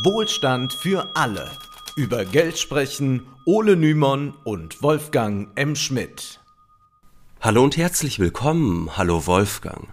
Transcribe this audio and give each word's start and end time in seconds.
Wohlstand 0.00 0.72
für 0.72 1.10
alle. 1.14 1.50
Über 1.96 2.24
Geld 2.24 2.58
sprechen 2.58 3.26
Ole 3.44 3.76
Nymon 3.76 4.32
und 4.42 4.82
Wolfgang 4.82 5.48
M. 5.54 5.76
Schmidt. 5.76 6.40
Hallo 7.42 7.62
und 7.62 7.76
herzlich 7.76 8.18
willkommen. 8.18 8.96
Hallo 8.96 9.26
Wolfgang. 9.26 9.88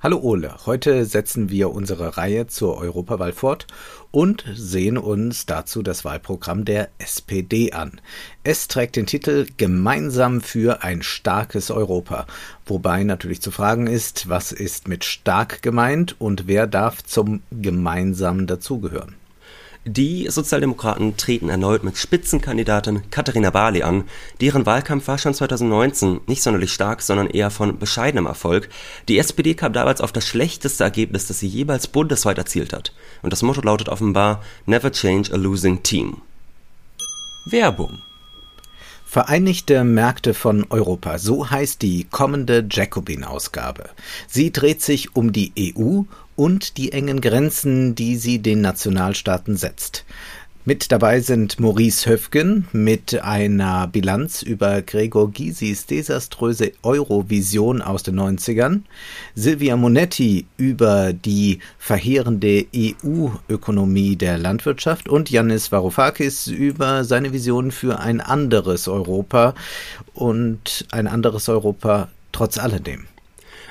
Hallo 0.00 0.18
Ole, 0.18 0.54
heute 0.66 1.06
setzen 1.06 1.48
wir 1.48 1.70
unsere 1.70 2.18
Reihe 2.18 2.46
zur 2.46 2.76
Europawahl 2.76 3.32
fort 3.32 3.66
und 4.10 4.44
sehen 4.52 4.98
uns 4.98 5.46
dazu 5.46 5.82
das 5.82 6.04
Wahlprogramm 6.04 6.66
der 6.66 6.90
SPD 6.98 7.72
an. 7.72 8.02
Es 8.44 8.68
trägt 8.68 8.96
den 8.96 9.06
Titel 9.06 9.46
Gemeinsam 9.56 10.42
für 10.42 10.82
ein 10.82 11.02
starkes 11.02 11.70
Europa, 11.70 12.26
wobei 12.66 13.02
natürlich 13.02 13.40
zu 13.40 13.50
fragen 13.50 13.86
ist, 13.86 14.28
was 14.28 14.52
ist 14.52 14.88
mit 14.88 15.04
stark 15.04 15.62
gemeint 15.62 16.16
und 16.20 16.46
wer 16.46 16.66
darf 16.66 17.02
zum 17.02 17.42
Gemeinsamen 17.50 18.46
dazugehören. 18.46 19.16
Die 19.84 20.28
Sozialdemokraten 20.28 21.16
treten 21.16 21.48
erneut 21.48 21.84
mit 21.84 21.96
Spitzenkandidatin 21.96 23.10
Katharina 23.10 23.50
Barley 23.50 23.82
an. 23.82 24.04
Deren 24.40 24.66
Wahlkampf 24.66 25.08
war 25.08 25.18
schon 25.18 25.34
2019 25.34 26.20
nicht 26.26 26.42
sonderlich 26.42 26.72
stark, 26.72 27.00
sondern 27.00 27.28
eher 27.28 27.50
von 27.50 27.78
bescheidenem 27.78 28.26
Erfolg. 28.26 28.68
Die 29.08 29.18
SPD 29.18 29.54
kam 29.54 29.72
damals 29.72 30.00
auf 30.00 30.12
das 30.12 30.26
schlechteste 30.26 30.84
Ergebnis, 30.84 31.26
das 31.26 31.38
sie 31.38 31.46
jeweils 31.46 31.86
bundesweit 31.86 32.38
erzielt 32.38 32.72
hat. 32.72 32.92
Und 33.22 33.32
das 33.32 33.42
Motto 33.42 33.62
lautet 33.62 33.88
offenbar 33.88 34.42
Never 34.66 34.92
change 34.92 35.32
a 35.32 35.36
losing 35.36 35.82
team. 35.82 36.18
Werbung 37.46 38.02
Vereinigte 39.06 39.84
Märkte 39.84 40.34
von 40.34 40.66
Europa, 40.68 41.18
so 41.18 41.48
heißt 41.48 41.80
die 41.80 42.04
kommende 42.04 42.66
Jacobin-Ausgabe. 42.70 43.88
Sie 44.26 44.52
dreht 44.52 44.82
sich 44.82 45.16
um 45.16 45.32
die 45.32 45.74
EU 45.74 46.02
und 46.38 46.76
die 46.76 46.92
engen 46.92 47.20
Grenzen, 47.20 47.96
die 47.96 48.14
sie 48.14 48.38
den 48.38 48.60
Nationalstaaten 48.60 49.56
setzt. 49.56 50.04
Mit 50.64 50.92
dabei 50.92 51.18
sind 51.20 51.58
Maurice 51.58 52.08
Höfgen 52.08 52.68
mit 52.72 53.20
einer 53.22 53.88
Bilanz 53.88 54.42
über 54.42 54.82
Gregor 54.82 55.32
Gysis 55.32 55.86
desaströse 55.86 56.72
Eurovision 56.82 57.82
aus 57.82 58.04
den 58.04 58.20
90ern, 58.20 58.82
Silvia 59.34 59.76
Monetti 59.76 60.46
über 60.56 61.12
die 61.12 61.58
verheerende 61.76 62.66
EU-Ökonomie 62.76 64.14
der 64.14 64.38
Landwirtschaft 64.38 65.08
und 65.08 65.30
Yannis 65.30 65.72
Varoufakis 65.72 66.46
über 66.46 67.02
seine 67.02 67.32
Vision 67.32 67.72
für 67.72 67.98
ein 67.98 68.20
anderes 68.20 68.86
Europa 68.86 69.54
und 70.14 70.86
ein 70.92 71.08
anderes 71.08 71.48
Europa 71.48 72.10
trotz 72.30 72.58
alledem. 72.58 73.08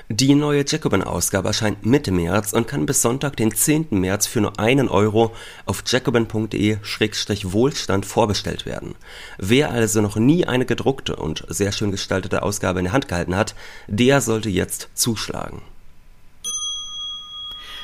Die 0.09 0.36
neue 0.36 0.63
Jacobin-Ausgabe 0.66 1.50
erscheint 1.50 1.86
Mitte 1.86 2.13
März 2.13 2.53
und 2.53 2.66
kann 2.66 2.86
bis 2.86 3.02
Sonntag, 3.02 3.36
den 3.36 3.53
10. 3.53 3.88
März 3.89 4.25
für 4.25 4.39
nur 4.39 4.58
einen 4.58 4.88
Euro 4.88 5.36
auf 5.66 5.83
jacobin.de-wohlstand 5.86 8.05
vorbestellt 8.05 8.66
werden. 8.66 8.95
Wer 9.38 9.72
also 9.72 9.99
noch 9.99 10.16
nie 10.16 10.45
eine 10.45 10.66
gedruckte 10.66 11.17
und 11.17 11.44
sehr 11.49 11.73
schön 11.73 11.91
gestaltete 11.91 12.41
Ausgabe 12.41 12.80
in 12.80 12.86
der 12.86 12.94
Hand 12.94 13.09
gehalten 13.09 13.36
hat, 13.36 13.53
der 13.88 14.22
sollte 14.22 14.47
jetzt 14.47 14.88
zuschlagen. 14.94 15.61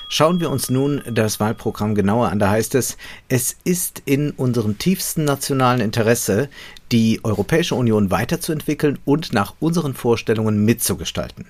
Schauen 0.07 0.39
wir 0.39 0.49
uns 0.49 0.69
nun 0.69 1.01
das 1.11 1.41
Wahlprogramm 1.41 1.93
genauer 1.93 2.29
an. 2.29 2.39
Da 2.39 2.51
heißt 2.51 2.75
es, 2.75 2.95
es 3.27 3.57
ist 3.65 4.01
in 4.05 4.31
unserem 4.31 4.77
tiefsten 4.77 5.25
nationalen 5.25 5.81
Interesse, 5.81 6.47
die 6.93 7.19
Europäische 7.23 7.75
Union 7.75 8.11
weiterzuentwickeln 8.11 8.97
und 9.03 9.33
nach 9.33 9.55
unseren 9.59 9.93
Vorstellungen 9.93 10.63
mitzugestalten. 10.63 11.45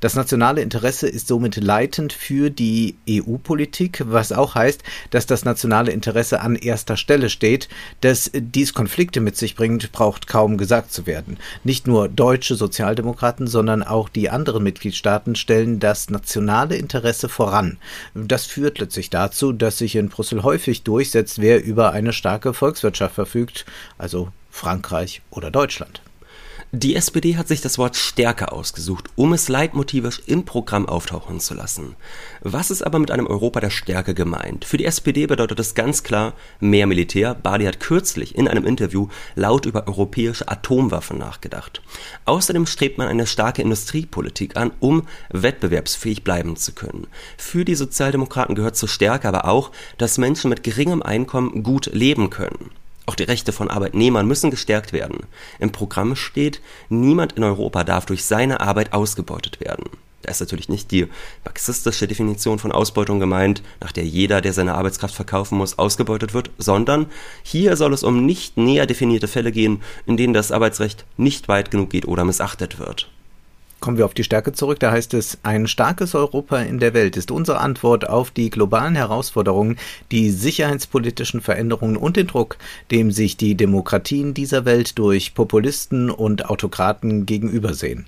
Das 0.00 0.14
nationale 0.14 0.60
Interesse 0.60 1.08
ist 1.08 1.28
somit 1.28 1.56
leitend 1.56 2.12
für 2.12 2.50
die 2.50 2.96
EU-Politik, 3.08 4.02
was 4.06 4.32
auch 4.32 4.54
heißt, 4.54 4.82
dass 5.10 5.26
das 5.26 5.44
nationale 5.44 5.92
Interesse 5.92 6.40
an 6.40 6.56
erster 6.56 6.96
Stelle 6.96 7.30
steht. 7.30 7.68
Dass 8.00 8.30
dies 8.34 8.74
Konflikte 8.74 9.20
mit 9.20 9.36
sich 9.36 9.56
bringt, 9.56 9.92
braucht 9.92 10.26
kaum 10.26 10.58
gesagt 10.58 10.92
zu 10.92 11.06
werden. 11.06 11.38
Nicht 11.62 11.86
nur 11.86 12.08
deutsche 12.08 12.54
Sozialdemokraten, 12.54 13.46
sondern 13.46 13.82
auch 13.82 14.08
die 14.08 14.30
anderen 14.30 14.62
Mitgliedstaaten 14.62 15.36
stellen 15.36 15.80
das 15.80 16.10
nationale 16.10 16.76
Interesse 16.76 17.28
voran. 17.28 17.78
Das 18.14 18.46
führt 18.46 18.78
letztlich 18.78 19.10
dazu, 19.10 19.52
dass 19.52 19.78
sich 19.78 19.96
in 19.96 20.08
Brüssel 20.08 20.42
häufig 20.42 20.82
durchsetzt, 20.82 21.40
wer 21.40 21.62
über 21.64 21.92
eine 21.92 22.12
starke 22.12 22.52
Volkswirtschaft 22.52 23.14
verfügt, 23.14 23.64
also 23.98 24.28
Frankreich 24.50 25.22
oder 25.30 25.50
Deutschland. 25.50 26.00
Die 26.76 26.96
SPD 26.96 27.36
hat 27.36 27.46
sich 27.46 27.60
das 27.60 27.78
Wort 27.78 27.94
Stärke 27.94 28.50
ausgesucht, 28.50 29.04
um 29.14 29.32
es 29.32 29.48
leitmotivisch 29.48 30.22
im 30.26 30.44
Programm 30.44 30.88
auftauchen 30.88 31.38
zu 31.38 31.54
lassen. 31.54 31.94
Was 32.40 32.72
ist 32.72 32.82
aber 32.82 32.98
mit 32.98 33.12
einem 33.12 33.28
Europa 33.28 33.60
der 33.60 33.70
Stärke 33.70 34.12
gemeint? 34.12 34.64
Für 34.64 34.76
die 34.76 34.84
SPD 34.84 35.26
bedeutet 35.26 35.60
es 35.60 35.76
ganz 35.76 36.02
klar 36.02 36.32
mehr 36.58 36.88
Militär. 36.88 37.36
Badi 37.36 37.66
hat 37.66 37.78
kürzlich 37.78 38.34
in 38.34 38.48
einem 38.48 38.66
Interview 38.66 39.06
laut 39.36 39.66
über 39.66 39.86
europäische 39.86 40.48
Atomwaffen 40.48 41.16
nachgedacht. 41.16 41.80
Außerdem 42.24 42.66
strebt 42.66 42.98
man 42.98 43.06
eine 43.06 43.28
starke 43.28 43.62
Industriepolitik 43.62 44.56
an, 44.56 44.72
um 44.80 45.06
wettbewerbsfähig 45.30 46.24
bleiben 46.24 46.56
zu 46.56 46.72
können. 46.72 47.06
Für 47.38 47.64
die 47.64 47.76
Sozialdemokraten 47.76 48.56
gehört 48.56 48.74
zur 48.74 48.88
Stärke 48.88 49.28
aber 49.28 49.44
auch, 49.44 49.70
dass 49.96 50.18
Menschen 50.18 50.50
mit 50.50 50.64
geringem 50.64 51.04
Einkommen 51.04 51.62
gut 51.62 51.86
leben 51.92 52.30
können. 52.30 52.72
Auch 53.06 53.14
die 53.14 53.24
Rechte 53.24 53.52
von 53.52 53.70
Arbeitnehmern 53.70 54.26
müssen 54.26 54.50
gestärkt 54.50 54.92
werden. 54.92 55.26
Im 55.58 55.72
Programm 55.72 56.16
steht, 56.16 56.60
niemand 56.88 57.32
in 57.32 57.44
Europa 57.44 57.84
darf 57.84 58.06
durch 58.06 58.24
seine 58.24 58.60
Arbeit 58.60 58.92
ausgebeutet 58.92 59.60
werden. 59.60 59.84
Da 60.22 60.30
ist 60.30 60.40
natürlich 60.40 60.70
nicht 60.70 60.90
die 60.90 61.06
marxistische 61.44 62.08
Definition 62.08 62.58
von 62.58 62.72
Ausbeutung 62.72 63.20
gemeint, 63.20 63.62
nach 63.82 63.92
der 63.92 64.04
jeder, 64.04 64.40
der 64.40 64.54
seine 64.54 64.74
Arbeitskraft 64.74 65.14
verkaufen 65.14 65.58
muss, 65.58 65.78
ausgebeutet 65.78 66.32
wird, 66.32 66.50
sondern 66.56 67.06
hier 67.42 67.76
soll 67.76 67.92
es 67.92 68.02
um 68.02 68.24
nicht 68.24 68.56
näher 68.56 68.86
definierte 68.86 69.28
Fälle 69.28 69.52
gehen, 69.52 69.82
in 70.06 70.16
denen 70.16 70.32
das 70.32 70.50
Arbeitsrecht 70.50 71.04
nicht 71.18 71.48
weit 71.48 71.70
genug 71.70 71.90
geht 71.90 72.08
oder 72.08 72.24
missachtet 72.24 72.78
wird. 72.78 73.10
Kommen 73.84 73.98
wir 73.98 74.06
auf 74.06 74.14
die 74.14 74.24
Stärke 74.24 74.52
zurück. 74.52 74.80
Da 74.80 74.92
heißt 74.92 75.12
es, 75.12 75.36
ein 75.42 75.66
starkes 75.66 76.14
Europa 76.14 76.58
in 76.58 76.78
der 76.78 76.94
Welt 76.94 77.18
ist 77.18 77.30
unsere 77.30 77.60
Antwort 77.60 78.08
auf 78.08 78.30
die 78.30 78.48
globalen 78.48 78.94
Herausforderungen, 78.94 79.76
die 80.10 80.30
sicherheitspolitischen 80.30 81.42
Veränderungen 81.42 81.98
und 81.98 82.16
den 82.16 82.26
Druck, 82.26 82.56
dem 82.90 83.10
sich 83.10 83.36
die 83.36 83.56
Demokratien 83.56 84.32
dieser 84.32 84.64
Welt 84.64 84.98
durch 84.98 85.34
Populisten 85.34 86.10
und 86.10 86.48
Autokraten 86.48 87.26
gegenübersehen. 87.26 88.06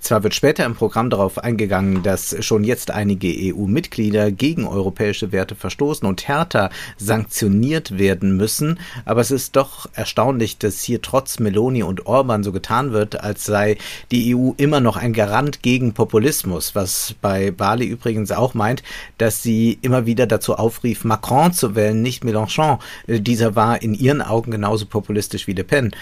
Zwar 0.00 0.22
wird 0.22 0.34
später 0.34 0.64
im 0.64 0.74
Programm 0.74 1.10
darauf 1.10 1.38
eingegangen, 1.38 2.02
dass 2.02 2.36
schon 2.44 2.64
jetzt 2.64 2.90
einige 2.90 3.28
EU-Mitglieder 3.28 4.30
gegen 4.30 4.66
europäische 4.66 5.32
Werte 5.32 5.54
verstoßen 5.54 6.06
und 6.08 6.28
härter 6.28 6.70
sanktioniert 6.96 7.98
werden 7.98 8.36
müssen, 8.36 8.78
aber 9.04 9.20
es 9.20 9.30
ist 9.30 9.56
doch 9.56 9.88
erstaunlich, 9.92 10.58
dass 10.58 10.82
hier 10.82 11.02
trotz 11.02 11.38
Meloni 11.38 11.82
und 11.82 12.06
Orban 12.06 12.42
so 12.42 12.52
getan 12.52 12.92
wird, 12.92 13.20
als 13.20 13.44
sei 13.44 13.76
die 14.10 14.34
EU 14.34 14.52
immer 14.56 14.80
noch 14.80 14.96
ein 14.96 15.12
Garant 15.12 15.62
gegen 15.62 15.92
Populismus, 15.92 16.74
was 16.74 17.14
bei 17.20 17.50
Bali 17.50 17.86
übrigens 17.86 18.30
auch 18.32 18.54
meint, 18.54 18.82
dass 19.18 19.42
sie 19.42 19.78
immer 19.82 20.06
wieder 20.06 20.26
dazu 20.26 20.54
aufrief, 20.54 21.04
Macron 21.04 21.52
zu 21.52 21.74
wählen, 21.74 22.00
nicht 22.02 22.24
Mélenchon. 22.24 22.78
Dieser 23.06 23.56
war 23.56 23.82
in 23.82 23.94
ihren 23.94 24.22
Augen 24.22 24.50
genauso 24.50 24.86
populistisch 24.86 25.46
wie 25.46 25.52
Le 25.52 25.64
Pen. 25.64 25.92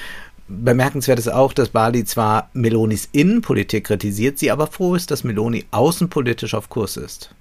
Bemerkenswert 0.48 1.18
ist 1.18 1.28
auch, 1.28 1.52
dass 1.52 1.70
Bali 1.70 2.04
zwar 2.04 2.50
Melonis 2.52 3.08
Innenpolitik 3.10 3.84
kritisiert, 3.84 4.38
sie 4.38 4.50
aber 4.50 4.68
froh 4.68 4.94
ist, 4.94 5.10
dass 5.10 5.24
Meloni 5.24 5.64
außenpolitisch 5.72 6.54
auf 6.54 6.68
Kurs 6.68 6.96
ist. 6.96 7.34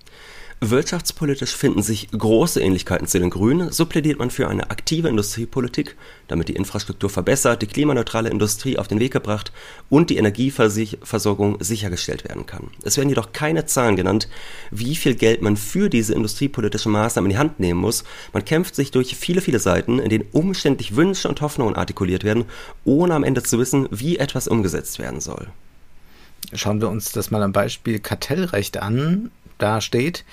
Wirtschaftspolitisch 0.61 1.53
finden 1.53 1.83
sich 1.83 2.09
große 2.11 2.61
Ähnlichkeiten 2.61 3.07
zu 3.07 3.19
den 3.19 3.29
Grünen. 3.29 3.71
So 3.71 3.85
plädiert 3.85 4.19
man 4.19 4.31
für 4.31 4.47
eine 4.47 4.71
aktive 4.71 5.09
Industriepolitik, 5.09 5.95
damit 6.27 6.47
die 6.47 6.55
Infrastruktur 6.55 7.09
verbessert, 7.09 7.61
die 7.61 7.67
klimaneutrale 7.67 8.29
Industrie 8.29 8.77
auf 8.77 8.87
den 8.87 8.99
Weg 8.99 9.11
gebracht 9.11 9.51
und 9.89 10.09
die 10.09 10.17
Energieversorgung 10.17 11.57
sichergestellt 11.59 12.23
werden 12.23 12.45
kann. 12.45 12.69
Es 12.83 12.95
werden 12.95 13.09
jedoch 13.09 13.33
keine 13.33 13.65
Zahlen 13.65 13.97
genannt, 13.97 14.29
wie 14.71 14.95
viel 14.95 15.15
Geld 15.15 15.41
man 15.41 15.57
für 15.57 15.89
diese 15.89 16.13
industriepolitische 16.13 16.89
Maßnahmen 16.89 17.29
in 17.29 17.35
die 17.35 17.39
Hand 17.39 17.59
nehmen 17.59 17.81
muss. 17.81 18.05
Man 18.31 18.45
kämpft 18.45 18.75
sich 18.75 18.91
durch 18.91 19.15
viele, 19.15 19.41
viele 19.41 19.59
Seiten, 19.59 19.99
in 19.99 20.09
denen 20.09 20.25
umständlich 20.31 20.95
Wünsche 20.95 21.27
und 21.27 21.41
Hoffnungen 21.41 21.75
artikuliert 21.75 22.23
werden, 22.23 22.45
ohne 22.85 23.13
am 23.13 23.25
Ende 23.25 23.43
zu 23.43 23.59
wissen, 23.59 23.87
wie 23.91 24.17
etwas 24.17 24.47
umgesetzt 24.47 24.99
werden 24.99 25.19
soll. 25.19 25.47
Schauen 26.53 26.79
wir 26.79 26.89
uns 26.89 27.11
das 27.11 27.29
mal 27.29 27.43
am 27.43 27.51
Beispiel 27.51 27.99
Kartellrecht 27.99 28.77
an 28.77 29.31
da 29.57 29.81
steht, 29.81 30.25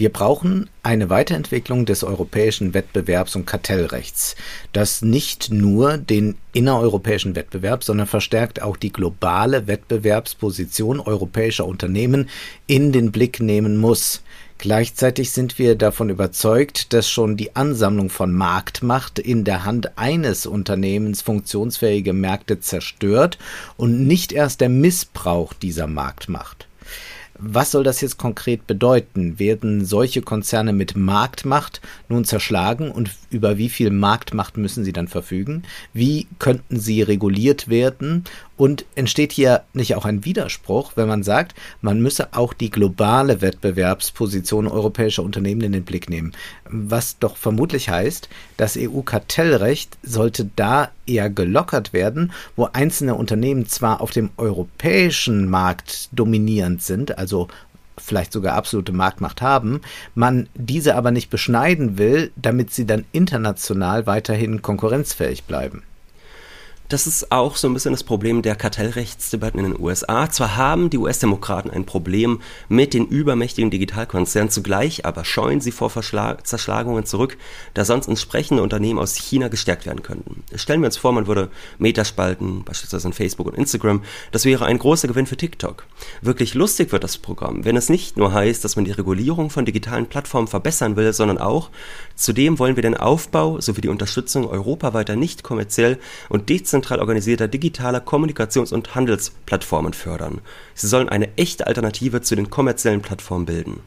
wir 0.00 0.10
brauchen 0.10 0.70
eine 0.82 1.10
Weiterentwicklung 1.10 1.84
des 1.84 2.04
europäischen 2.04 2.72
Wettbewerbs- 2.72 3.36
und 3.36 3.44
Kartellrechts, 3.44 4.34
das 4.72 5.02
nicht 5.02 5.50
nur 5.50 5.98
den 5.98 6.36
innereuropäischen 6.54 7.36
Wettbewerb, 7.36 7.84
sondern 7.84 8.06
verstärkt 8.06 8.62
auch 8.62 8.78
die 8.78 8.92
globale 8.92 9.66
Wettbewerbsposition 9.66 11.00
europäischer 11.00 11.66
Unternehmen 11.66 12.30
in 12.66 12.92
den 12.92 13.12
Blick 13.12 13.40
nehmen 13.40 13.76
muss. 13.76 14.22
Gleichzeitig 14.56 15.32
sind 15.32 15.58
wir 15.58 15.74
davon 15.74 16.08
überzeugt, 16.08 16.94
dass 16.94 17.10
schon 17.10 17.36
die 17.36 17.54
Ansammlung 17.54 18.08
von 18.08 18.32
Marktmacht 18.32 19.18
in 19.18 19.44
der 19.44 19.66
Hand 19.66 19.98
eines 19.98 20.46
Unternehmens 20.46 21.20
funktionsfähige 21.20 22.14
Märkte 22.14 22.60
zerstört 22.60 23.36
und 23.76 24.06
nicht 24.06 24.32
erst 24.32 24.62
der 24.62 24.70
Missbrauch 24.70 25.52
dieser 25.52 25.86
Marktmacht. 25.86 26.69
Was 27.42 27.70
soll 27.70 27.84
das 27.84 28.02
jetzt 28.02 28.18
konkret 28.18 28.66
bedeuten? 28.66 29.38
Werden 29.38 29.84
solche 29.84 30.20
Konzerne 30.20 30.74
mit 30.74 30.94
Marktmacht 30.94 31.80
nun 32.08 32.24
zerschlagen 32.24 32.90
und 32.90 33.10
über 33.30 33.56
wie 33.56 33.70
viel 33.70 33.90
Marktmacht 33.90 34.58
müssen 34.58 34.84
sie 34.84 34.92
dann 34.92 35.08
verfügen? 35.08 35.62
Wie 35.94 36.26
könnten 36.38 36.78
sie 36.78 37.00
reguliert 37.00 37.68
werden? 37.68 38.24
Und 38.60 38.84
entsteht 38.94 39.32
hier 39.32 39.62
nicht 39.72 39.94
auch 39.94 40.04
ein 40.04 40.26
Widerspruch, 40.26 40.92
wenn 40.94 41.08
man 41.08 41.22
sagt, 41.22 41.54
man 41.80 42.02
müsse 42.02 42.34
auch 42.34 42.52
die 42.52 42.68
globale 42.68 43.40
Wettbewerbsposition 43.40 44.68
europäischer 44.68 45.22
Unternehmen 45.22 45.62
in 45.62 45.72
den 45.72 45.86
Blick 45.86 46.10
nehmen? 46.10 46.32
Was 46.68 47.18
doch 47.18 47.38
vermutlich 47.38 47.88
heißt, 47.88 48.28
das 48.58 48.76
EU-Kartellrecht 48.76 49.96
sollte 50.02 50.50
da 50.56 50.90
eher 51.06 51.30
gelockert 51.30 51.94
werden, 51.94 52.32
wo 52.54 52.68
einzelne 52.70 53.14
Unternehmen 53.14 53.64
zwar 53.64 54.02
auf 54.02 54.10
dem 54.10 54.28
europäischen 54.36 55.48
Markt 55.48 56.10
dominierend 56.12 56.82
sind, 56.82 57.16
also 57.16 57.48
vielleicht 57.96 58.30
sogar 58.30 58.56
absolute 58.56 58.92
Marktmacht 58.92 59.40
haben, 59.40 59.80
man 60.14 60.50
diese 60.54 60.96
aber 60.96 61.12
nicht 61.12 61.30
beschneiden 61.30 61.96
will, 61.96 62.30
damit 62.36 62.74
sie 62.74 62.84
dann 62.84 63.06
international 63.12 64.06
weiterhin 64.06 64.60
konkurrenzfähig 64.60 65.44
bleiben. 65.44 65.82
Das 66.90 67.06
ist 67.06 67.30
auch 67.30 67.54
so 67.54 67.68
ein 67.68 67.72
bisschen 67.72 67.92
das 67.92 68.02
Problem 68.02 68.42
der 68.42 68.56
Kartellrechtsdebatten 68.56 69.60
in 69.60 69.70
den 69.70 69.80
USA. 69.80 70.28
Zwar 70.28 70.56
haben 70.56 70.90
die 70.90 70.98
US-Demokraten 70.98 71.70
ein 71.70 71.86
Problem 71.86 72.40
mit 72.68 72.94
den 72.94 73.06
übermächtigen 73.06 73.70
Digitalkonzernen, 73.70 74.50
zugleich 74.50 75.06
aber 75.06 75.24
scheuen 75.24 75.60
sie 75.60 75.70
vor 75.70 75.88
Verschlag 75.88 76.48
Zerschlagungen 76.48 77.06
zurück, 77.06 77.38
da 77.74 77.84
sonst 77.84 78.08
entsprechende 78.08 78.64
Unternehmen 78.64 78.98
aus 78.98 79.14
China 79.14 79.46
gestärkt 79.46 79.86
werden 79.86 80.02
könnten. 80.02 80.42
Stellen 80.56 80.80
wir 80.80 80.86
uns 80.86 80.96
vor, 80.96 81.12
man 81.12 81.28
würde 81.28 81.50
Meta 81.78 82.04
spalten, 82.04 82.64
beispielsweise 82.64 83.06
in 83.06 83.12
Facebook 83.12 83.46
und 83.46 83.56
Instagram. 83.56 84.02
Das 84.32 84.44
wäre 84.44 84.66
ein 84.66 84.78
großer 84.78 85.06
Gewinn 85.06 85.26
für 85.26 85.36
TikTok. 85.36 85.86
Wirklich 86.22 86.54
lustig 86.54 86.90
wird 86.90 87.04
das 87.04 87.18
Programm, 87.18 87.64
wenn 87.64 87.76
es 87.76 87.88
nicht 87.88 88.16
nur 88.16 88.32
heißt, 88.32 88.64
dass 88.64 88.74
man 88.74 88.84
die 88.84 88.90
Regulierung 88.90 89.50
von 89.50 89.64
digitalen 89.64 90.06
Plattformen 90.06 90.48
verbessern 90.48 90.96
will, 90.96 91.12
sondern 91.12 91.38
auch, 91.38 91.70
zudem 92.16 92.58
wollen 92.58 92.74
wir 92.74 92.82
den 92.82 92.96
Aufbau 92.96 93.60
sowie 93.60 93.80
die 93.80 93.88
Unterstützung 93.88 94.48
europaweiter 94.48 95.14
nicht 95.14 95.44
kommerziell 95.44 96.00
und 96.28 96.48
dezentral 96.48 96.79
dezentral 96.80 97.00
organisierter 97.00 97.46
digitaler 97.46 98.00
Kommunikations- 98.00 98.72
und 98.72 98.94
Handelsplattformen 98.94 99.92
fördern. 99.92 100.40
Sie 100.74 100.86
sollen 100.86 101.10
eine 101.10 101.36
echte 101.36 101.66
Alternative 101.66 102.22
zu 102.22 102.36
den 102.36 102.48
kommerziellen 102.48 103.02
Plattformen 103.02 103.44
bilden. 103.44 103.80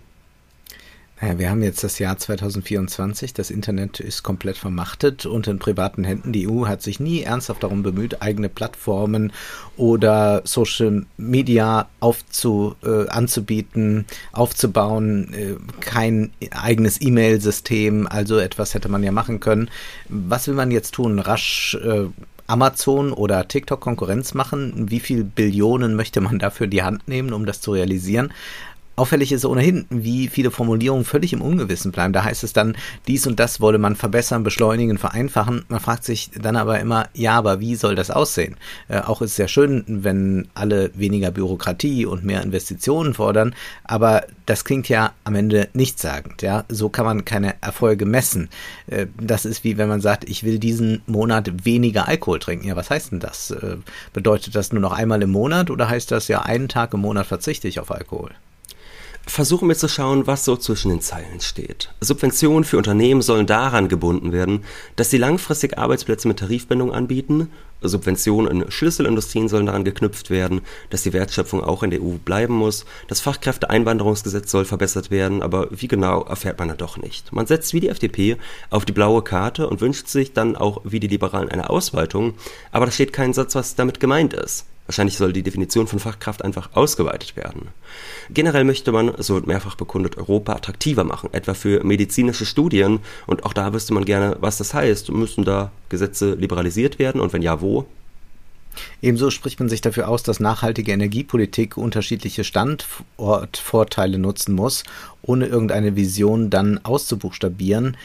Wir 1.38 1.50
haben 1.50 1.63
jetzt 1.63 1.86
das 1.86 2.00
Jahr 2.00 2.18
2024, 2.18 3.34
das 3.34 3.50
Internet 3.50 4.01
ist 4.01 4.24
komplett 4.24 4.57
vermachtet 4.57 5.25
und 5.25 5.48
in 5.48 5.57
privaten 5.57 6.04
Händen. 6.04 6.34
Die 6.34 6.50
EU 6.50 6.68
hat 6.68 6.81
sich 6.81 7.00
nie 7.00 7.22
ernsthaft 7.22 7.63
darum 7.63 7.81
bemüht, 7.81 8.22
eigene 8.22 8.50
Plattformen 8.50 9.31
oder 9.78 10.42
Social 10.44 11.06
Media 11.16 11.88
aufzu, 12.01 12.75
äh, 12.84 13.07
anzubieten, 13.07 14.06
aufzubauen, 14.34 15.34
äh, 15.34 15.56
kein 15.80 16.34
eigenes 16.51 17.00
E-Mail-System, 17.00 18.06
also 18.06 18.38
etwas 18.38 18.74
hätte 18.74 18.90
man 18.90 19.01
ja 19.01 19.13
machen 19.13 19.40
können. 19.40 19.69
Was 20.10 20.48
will 20.48 20.56
man 20.56 20.72
jetzt 20.72 20.94
tun? 20.94 21.19
Rasch 21.19 21.75
äh, 21.75 22.07
Amazon 22.48 23.13
oder 23.13 23.48
TikTok 23.48 23.80
Konkurrenz 23.80 24.34
machen? 24.34 24.90
Wie 24.90 25.00
viel 25.00 25.24
Billionen 25.24 25.95
möchte 25.95 26.22
man 26.22 26.40
dafür 26.40 26.66
in 26.66 26.72
die 26.72 26.84
Hand 26.84 27.07
nehmen, 27.07 27.34
um 27.34 27.45
das 27.45 27.62
zu 27.62 27.72
realisieren? 27.72 28.31
Auffällig 28.95 29.31
ist 29.31 29.44
ohnehin, 29.44 29.86
wie 29.90 30.28
viele 30.28 30.51
Formulierungen 30.51 31.04
völlig 31.04 31.34
im 31.34 31.42
Ungewissen 31.42 31.92
bleiben. 31.92 32.13
Da 32.13 32.24
heißt 32.24 32.44
es 32.44 32.54
dann, 32.54 32.75
dies 33.07 33.25
und 33.25 33.40
das 33.40 33.60
wolle 33.60 33.80
man 33.80 33.95
verbessern, 33.95 34.44
beschleunigen, 34.44 35.00
vereinfachen. 35.00 35.66
Man 35.68 35.80
fragt 35.80 36.04
sich 36.04 36.30
dann 36.40 36.56
aber 36.56 36.80
immer, 36.80 37.07
ja, 37.13 37.34
aber 37.34 37.60
wie 37.60 37.75
soll 37.75 37.95
das 37.95 38.12
aussehen? 38.12 38.56
Äh, 38.90 39.00
auch 39.00 39.24
ist 39.24 39.31
es 39.31 39.36
sehr 39.38 39.48
schön, 39.48 39.84
wenn 39.88 40.48
alle 40.54 40.92
weniger 40.94 41.31
Bürokratie 41.31 42.06
und 42.06 42.24
mehr 42.24 42.44
Investitionen 42.44 43.16
fordern, 43.16 43.56
aber 43.84 44.25
das 44.45 44.63
klingt 44.63 44.90
ja 44.90 45.13
am 45.24 45.36
Ende 45.36 45.69
nichtssagend. 45.74 46.44
Ja, 46.44 46.66
so 46.69 46.90
kann 46.90 47.06
man 47.06 47.25
keine 47.25 47.56
Erfolge 47.62 48.06
messen. 48.06 48.50
Äh, 48.86 49.07
das 49.19 49.45
ist 49.45 49.63
wie 49.63 49.78
wenn 49.78 49.90
man 49.90 50.01
sagt, 50.01 50.30
ich 50.30 50.44
will 50.44 50.60
diesen 50.60 51.01
Monat 51.07 51.66
weniger 51.66 52.07
Alkohol 52.07 52.40
trinken. 52.40 52.68
Ja, 52.68 52.75
was 52.75 52.92
heißt 52.92 53.12
denn 53.12 53.19
das? 53.19 53.50
Äh, 53.50 53.78
bedeutet 54.13 54.56
das 54.56 54.72
nur 54.72 54.81
noch 54.81 54.92
einmal 54.92 55.24
im 55.24 55.31
Monat 55.31 55.72
oder 55.72 55.90
heißt 55.90 56.12
das 56.12 56.28
ja 56.28 56.44
einen 56.44 56.68
Tag 56.68 56.94
im 56.94 57.01
Monat 57.01 57.25
verzichte 57.25 57.68
ich 57.68 57.80
auf 57.80 57.90
Alkohol? 57.90 58.31
Versuchen 59.25 59.70
wir 59.70 59.75
zu 59.75 59.88
schauen, 59.88 60.28
was 60.28 60.44
so 60.44 60.58
zwischen 60.58 60.90
den 60.90 61.00
Zeilen 61.00 61.40
steht. 61.40 61.90
Subventionen 62.02 62.66
für 62.66 62.78
Unternehmen 62.78 63.22
sollen 63.22 63.48
daran 63.48 63.88
gebunden 63.88 64.34
werden, 64.34 64.64
dass 64.98 65.10
sie 65.10 65.18
langfristig 65.18 65.78
Arbeitsplätze 65.78 66.28
mit 66.28 66.40
Tarifbindung 66.40 66.94
anbieten. 66.94 67.50
Subventionen 67.81 68.64
in 68.64 68.72
Schlüsselindustrien 68.72 69.48
sollen 69.48 69.66
daran 69.66 69.86
geknüpft 69.86 70.30
werden, 70.30 70.62
dass 70.90 71.04
die 71.04 71.14
Wertschöpfung 71.14 71.64
auch 71.64 71.84
in 71.84 71.92
der 71.92 72.02
EU 72.02 72.18
bleiben 72.24 72.54
muss. 72.54 72.86
Das 73.08 73.22
Fachkräfteeinwanderungsgesetz 73.22 74.52
soll 74.52 74.66
verbessert 74.66 75.10
werden, 75.10 75.42
aber 75.42 75.68
wie 75.72 75.88
genau 75.88 76.24
erfährt 76.24 76.60
man 76.60 76.68
da 76.68 76.76
doch 76.76 76.98
nicht. 76.98 77.31
Man 77.31 77.48
setzt 77.48 77.74
wie 77.74 77.80
die 77.80 77.90
FDP 77.90 78.38
auf 78.69 78.84
die 78.84 78.94
blaue 78.94 79.22
Karte 79.22 79.69
und 79.69 79.80
wünscht 79.80 80.08
sich 80.08 80.34
dann 80.34 80.58
auch 80.58 80.81
wie 80.84 81.00
die 81.00 81.08
Liberalen 81.08 81.50
eine 81.50 81.69
Ausweitung, 81.69 82.34
aber 82.72 82.86
da 82.86 82.92
steht 82.92 83.14
kein 83.14 83.34
Satz, 83.34 83.56
was 83.56 83.76
damit 83.76 84.02
gemeint 84.02 84.34
ist. 84.34 84.66
Wahrscheinlich 84.85 85.18
soll 85.18 85.31
die 85.31 85.44
Definition 85.44 85.88
von 85.88 86.00
Fachkraft 86.00 86.44
einfach 86.44 86.71
ausgeweitet 86.74 87.38
werden. 87.38 87.69
Generell 88.30 88.65
möchte 88.65 88.91
man, 88.91 89.13
so 89.19 89.35
wird 89.35 89.47
mehrfach 89.47 89.75
bekundet, 89.75 90.18
Europa 90.18 90.53
attraktiver 90.53 91.06
machen, 91.06 91.30
etwa 91.31 91.53
für 91.53 91.83
medizinische 91.83 92.45
Studien. 92.45 93.00
Und 93.25 93.45
auch 93.45 93.53
da 93.53 93.74
wüsste 93.74 93.94
man 93.94 94.03
gerne, 94.03 94.38
was 94.41 94.57
das 94.57 94.74
heißt. 94.74 95.09
Müssen 95.12 95.45
da 95.45 95.71
Gesetze 95.88 96.33
liberalisiert 96.33 97.00
werden 97.00 97.21
und 97.21 97.31
wenn 97.31 97.41
ja, 97.41 97.62
wo? 97.62 97.85
Ebenso 99.01 99.30
spricht 99.30 99.59
man 99.59 99.69
sich 99.69 99.81
dafür 99.81 100.09
aus, 100.09 100.24
dass 100.24 100.39
nachhaltige 100.39 100.91
Energiepolitik 100.91 101.77
unterschiedliche 101.77 102.44
Standortvorteile 102.44 104.18
nutzen 104.18 104.56
muss, 104.56 104.83
ohne 105.21 105.45
irgendeine 105.45 105.95
Vision 105.95 106.50
dann 106.50 106.80
auszubuchstabieren. 106.83 107.97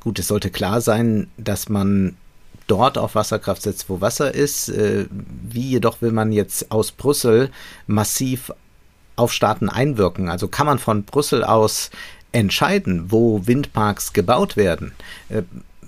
Gut, 0.00 0.18
es 0.18 0.28
sollte 0.28 0.50
klar 0.50 0.80
sein, 0.80 1.28
dass 1.36 1.68
man 1.68 2.16
dort 2.70 2.98
auf 2.98 3.14
Wasserkraft 3.14 3.62
setzt, 3.62 3.88
wo 3.88 4.00
Wasser 4.00 4.34
ist. 4.34 4.68
Äh, 4.68 5.06
wie 5.10 5.70
jedoch 5.70 6.00
will 6.00 6.12
man 6.12 6.32
jetzt 6.32 6.70
aus 6.70 6.92
Brüssel 6.92 7.50
massiv 7.86 8.52
auf 9.16 9.32
Staaten 9.32 9.68
einwirken? 9.68 10.28
Also 10.28 10.48
kann 10.48 10.66
man 10.66 10.78
von 10.78 11.04
Brüssel 11.04 11.44
aus 11.44 11.90
entscheiden, 12.32 13.10
wo 13.10 13.46
Windparks 13.46 14.12
gebaut 14.12 14.56
werden? 14.56 14.92
Äh, 15.28 15.42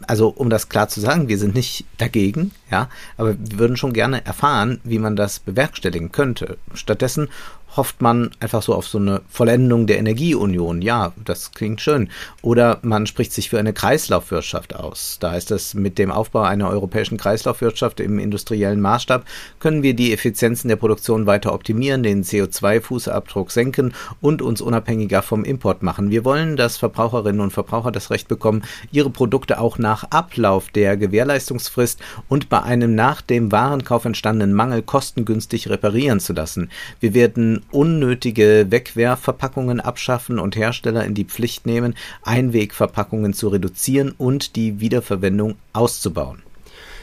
also 0.07 0.29
um 0.29 0.51
das 0.51 0.69
klar 0.69 0.89
zu 0.89 1.01
sagen, 1.01 1.29
wir 1.29 1.39
sind 1.39 1.55
nicht 1.55 1.85
dagegen, 1.99 2.51
ja, 2.71 2.89
aber 3.17 3.37
wir 3.39 3.59
würden 3.59 3.77
schon 3.77 3.93
gerne 3.93 4.25
erfahren, 4.25 4.81
wie 4.85 4.99
man 4.99 5.15
das 5.15 5.39
bewerkstelligen 5.39 6.11
könnte. 6.11 6.59
Stattdessen 6.75 7.29
hofft 7.77 8.03
man 8.03 8.31
einfach 8.41 8.63
so 8.63 8.75
auf 8.75 8.87
so 8.87 8.99
eine 8.99 9.23
Vollendung 9.29 9.87
der 9.87 9.99
Energieunion. 9.99 10.83
Ja, 10.83 11.13
das 11.25 11.53
klingt 11.53 11.81
schön. 11.81 12.09
Oder 12.43 12.79
man 12.83 13.07
spricht 13.07 13.33
sich 13.33 13.49
für 13.49 13.59
eine 13.59 13.73
Kreislaufwirtschaft 13.73 14.77
aus. 14.77 15.17
Da 15.21 15.33
heißt 15.33 15.51
es, 15.53 15.75
mit 15.75 15.99
dem 15.99 16.11
Aufbau 16.11 16.43
einer 16.43 16.69
europäischen 16.69 17.17
Kreislaufwirtschaft 17.17 18.01
im 18.01 18.19
industriellen 18.19 18.81
Maßstab 18.81 19.25
können 19.59 19.83
wir 19.83 19.95
die 19.95 20.13
Effizienzen 20.13 20.69
der 20.69 20.77
Produktion 20.77 21.27
weiter 21.27 21.55
optimieren, 21.55 22.03
den 22.03 22.25
CO2-Fußabdruck 22.25 23.51
senken 23.51 23.95
und 24.21 24.43
uns 24.43 24.61
unabhängiger 24.61 25.23
vom 25.23 25.45
Import 25.45 25.83
machen. 25.83 26.11
Wir 26.11 26.25
wollen, 26.25 26.57
dass 26.57 26.77
Verbraucherinnen 26.77 27.41
und 27.41 27.53
Verbraucher 27.53 27.91
das 27.91 28.11
Recht 28.11 28.29
bekommen, 28.29 28.63
ihre 28.91 29.11
Produkte 29.11 29.59
auch 29.59 29.79
nach 29.79 30.05
Ablauf 30.11 30.69
der 30.69 30.97
Gewährleistungsfrist 30.97 32.01
und 32.29 32.49
bei 32.49 32.63
einem 32.63 32.95
nach 32.95 33.23
dem 33.23 33.51
Warenkauf 33.51 34.05
entstandenen 34.05 34.55
Mangel 34.55 34.83
kostengünstig 34.83 35.71
reparieren 35.71 36.21
zu 36.21 36.33
lassen. 36.33 36.71
Wir 37.01 37.15
werden 37.15 37.62
unnötige 37.71 38.67
Wegwerfverpackungen 38.71 39.81
abschaffen 39.81 40.39
und 40.39 40.57
Hersteller 40.57 41.05
in 41.05 41.15
die 41.15 41.25
Pflicht 41.25 41.67
nehmen, 41.67 41.95
Einwegverpackungen 42.23 43.35
zu 43.35 43.49
reduzieren 43.49 44.13
und 44.17 44.57
die 44.57 44.81
Wiederverwendung 44.81 45.57
auszubauen. 45.73 46.43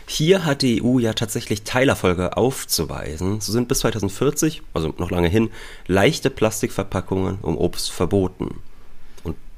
Hier 0.07 0.43
hat 0.43 0.63
die 0.63 0.83
EU 0.83 0.97
ja 0.97 1.13
tatsächlich 1.13 1.61
Teilerfolge 1.61 2.35
aufzuweisen. 2.35 3.41
So 3.41 3.51
sind 3.51 3.67
bis 3.67 3.79
2040, 3.79 4.63
also 4.73 4.91
noch 4.97 5.11
lange 5.11 5.27
hin, 5.27 5.51
leichte 5.85 6.31
Plastikverpackungen 6.31 7.37
um 7.43 7.57
Obst 7.57 7.91
verboten. 7.91 8.55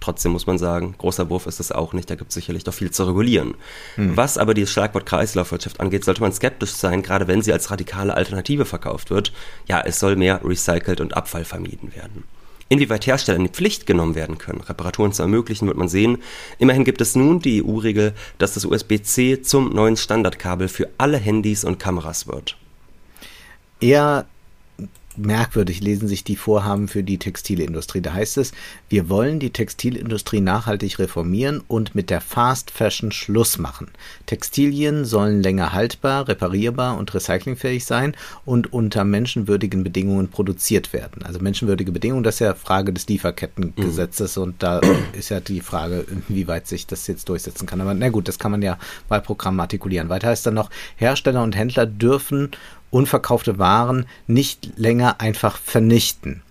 Trotzdem 0.01 0.31
muss 0.31 0.47
man 0.47 0.57
sagen, 0.57 0.95
großer 0.97 1.29
Wurf 1.29 1.45
ist 1.45 1.59
es 1.59 1.71
auch 1.71 1.93
nicht, 1.93 2.09
da 2.09 2.15
gibt 2.15 2.31
es 2.31 2.33
sicherlich 2.33 2.63
doch 2.63 2.73
viel 2.73 2.89
zu 2.89 3.03
regulieren. 3.05 3.53
Hm. 3.95 4.17
Was 4.17 4.39
aber 4.39 4.55
dieses 4.55 4.71
Schlagwort 4.71 5.05
Kreislaufwirtschaft 5.05 5.79
angeht, 5.79 6.03
sollte 6.03 6.21
man 6.21 6.33
skeptisch 6.33 6.71
sein, 6.71 7.03
gerade 7.03 7.27
wenn 7.27 7.43
sie 7.43 7.53
als 7.53 7.69
radikale 7.69 8.15
Alternative 8.15 8.65
verkauft 8.65 9.11
wird. 9.11 9.31
Ja, 9.67 9.79
es 9.79 9.99
soll 9.99 10.15
mehr 10.15 10.41
recycelt 10.43 11.01
und 11.01 11.15
Abfall 11.15 11.45
vermieden 11.45 11.95
werden. 11.95 12.23
Inwieweit 12.67 13.05
Hersteller 13.05 13.37
in 13.37 13.43
die 13.43 13.51
Pflicht 13.51 13.85
genommen 13.85 14.15
werden 14.15 14.39
können, 14.39 14.61
Reparaturen 14.61 15.13
zu 15.13 15.21
ermöglichen, 15.21 15.67
wird 15.67 15.77
man 15.77 15.89
sehen. 15.89 16.17
Immerhin 16.57 16.83
gibt 16.83 17.01
es 17.01 17.15
nun 17.15 17.39
die 17.39 17.63
EU-Regel, 17.63 18.13
dass 18.39 18.55
das 18.55 18.65
USB-C 18.65 19.43
zum 19.43 19.71
neuen 19.71 19.97
Standardkabel 19.97 20.67
für 20.67 20.89
alle 20.97 21.17
Handys 21.17 21.63
und 21.63 21.77
Kameras 21.77 22.25
wird. 22.27 22.57
Eher 23.81 24.25
merkwürdig 25.17 25.81
lesen 25.81 26.07
sich 26.07 26.23
die 26.23 26.35
Vorhaben 26.35 26.87
für 26.87 27.03
die 27.03 27.17
Textilindustrie. 27.17 28.01
Da 28.01 28.13
heißt 28.13 28.37
es, 28.37 28.51
wir 28.89 29.09
wollen 29.09 29.39
die 29.39 29.51
Textilindustrie 29.51 30.41
nachhaltig 30.41 30.99
reformieren 30.99 31.61
und 31.67 31.95
mit 31.95 32.09
der 32.09 32.21
Fast 32.21 32.71
Fashion 32.71 33.11
Schluss 33.11 33.57
machen. 33.57 33.87
Textilien 34.25 35.05
sollen 35.05 35.41
länger 35.41 35.73
haltbar, 35.73 36.27
reparierbar 36.27 36.97
und 36.97 37.13
recyclingfähig 37.13 37.85
sein 37.85 38.15
und 38.45 38.73
unter 38.73 39.03
menschenwürdigen 39.03 39.83
Bedingungen 39.83 40.29
produziert 40.29 40.93
werden. 40.93 41.23
Also 41.23 41.39
menschenwürdige 41.39 41.91
Bedingungen, 41.91 42.23
das 42.23 42.35
ist 42.35 42.39
ja 42.39 42.55
Frage 42.55 42.93
des 42.93 43.07
Lieferkettengesetzes 43.07 44.37
mhm. 44.37 44.43
und 44.43 44.63
da 44.63 44.81
ist 45.13 45.29
ja 45.29 45.39
die 45.39 45.61
Frage, 45.61 46.05
inwieweit 46.09 46.67
sich 46.67 46.87
das 46.87 47.07
jetzt 47.07 47.29
durchsetzen 47.29 47.65
kann. 47.65 47.81
Aber 47.81 47.93
na 47.93 48.09
gut, 48.09 48.27
das 48.27 48.39
kann 48.39 48.51
man 48.51 48.61
ja 48.61 48.77
bei 49.07 49.19
Programmen 49.19 49.59
artikulieren. 49.59 50.09
Weiter 50.09 50.29
heißt 50.29 50.45
dann 50.45 50.53
noch, 50.53 50.69
Hersteller 50.95 51.43
und 51.43 51.55
Händler 51.55 51.85
dürfen 51.85 52.51
unverkaufte 52.91 53.57
Waren 53.57 54.05
nicht 54.27 54.77
länger 54.77 55.19
einfach 55.19 55.57
vernichten. 55.57 56.43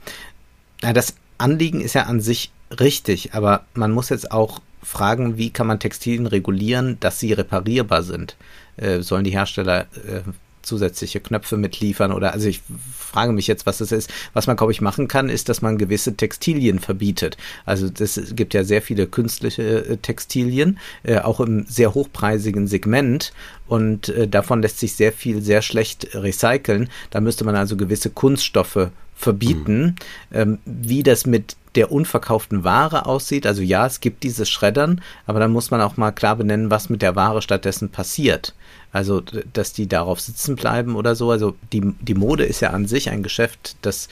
Das 0.81 1.15
Anliegen 1.39 1.81
ist 1.81 1.95
ja 1.95 2.05
an 2.05 2.21
sich 2.21 2.51
richtig, 2.81 3.35
aber 3.35 3.65
man 3.75 3.93
muss 3.93 4.09
jetzt 4.09 4.33
auch 4.33 4.61
fragen, 4.83 5.37
wie 5.37 5.51
kann 5.51 5.67
man 5.67 5.79
Textilien 5.79 6.27
regulieren, 6.27 6.99
dass 7.01 7.21
sie 7.21 7.33
reparierbar 7.33 8.03
sind? 8.03 8.37
Äh, 8.77 9.01
sollen 9.01 9.25
die 9.25 9.33
Hersteller 9.33 9.83
äh, 10.07 10.23
zusätzliche 10.71 11.19
Knöpfe 11.19 11.57
mitliefern 11.57 12.13
oder 12.13 12.33
also 12.33 12.49
ich 12.49 12.63
frage 12.97 13.33
mich 13.33 13.49
jetzt, 13.49 13.67
was 13.67 13.79
das 13.79 13.91
ist. 13.91 14.09
Was 14.35 14.47
man, 14.47 14.57
glaube 14.57 14.71
ich, 14.71 14.81
machen 14.81 15.09
kann, 15.09 15.29
ist, 15.29 15.49
dass 15.49 15.63
man 15.63 15.79
gewisse 15.79 16.15
Textilien 16.17 16.79
verbietet. 16.79 17.37
Also 17.67 17.91
es 17.99 18.37
gibt 18.37 18.55
ja 18.55 18.63
sehr 18.63 18.83
viele 18.83 19.09
künstliche 19.09 19.85
äh, 19.85 19.97
Textilien, 19.97 20.79
äh, 21.03 21.19
auch 21.19 21.41
im 21.41 21.67
sehr 21.67 21.93
hochpreisigen 21.95 22.69
Segment 22.69 23.33
und 23.67 24.11
äh, 24.11 24.29
davon 24.29 24.63
lässt 24.63 24.79
sich 24.79 24.95
sehr 24.95 25.13
viel 25.13 25.43
sehr 25.43 25.61
schlecht 25.61 26.15
recyceln. 26.15 26.89
Da 27.11 27.21
müsste 27.21 27.45
man 27.45 27.57
also 27.57 27.77
gewisse 27.77 28.11
Kunststoffe 28.11 28.91
verbieten. 29.17 29.97
Mhm. 30.31 30.37
Ähm, 30.37 30.59
wie 30.65 31.03
das 31.03 31.27
mit 31.27 31.57
der 31.75 31.93
unverkauften 31.93 32.65
Ware 32.65 33.07
aussieht, 33.07 33.47
also 33.47 33.63
ja, 33.63 33.87
es 33.87 34.01
gibt 34.01 34.23
dieses 34.23 34.49
Schreddern, 34.49 35.01
aber 35.27 35.41
dann 35.41 35.53
muss 35.53 35.71
man 35.71 35.81
auch 35.81 35.97
mal 35.97 36.13
klar 36.13 36.37
benennen, 36.37 36.71
was 36.71 36.91
mit 36.91 37.03
der 37.03 37.17
Ware 37.17 37.43
stattdessen 37.43 37.91
passiert. 37.91 38.55
Also, 38.93 39.21
dass 39.21 39.73
die 39.73 39.87
darauf 39.87 40.21
sitzen 40.21 40.57
bleiben 40.57 40.97
oder 40.97 41.15
so. 41.15 41.31
Also 41.31 41.55
die, 41.73 41.95
die 42.01 42.15
Mode 42.15 42.45
ist 42.45 42.61
ja 42.61 42.71
an 42.71 42.87
sich 42.87 43.11
ein 43.11 43.23
Geschäft, 43.23 43.77
das 43.83 44.09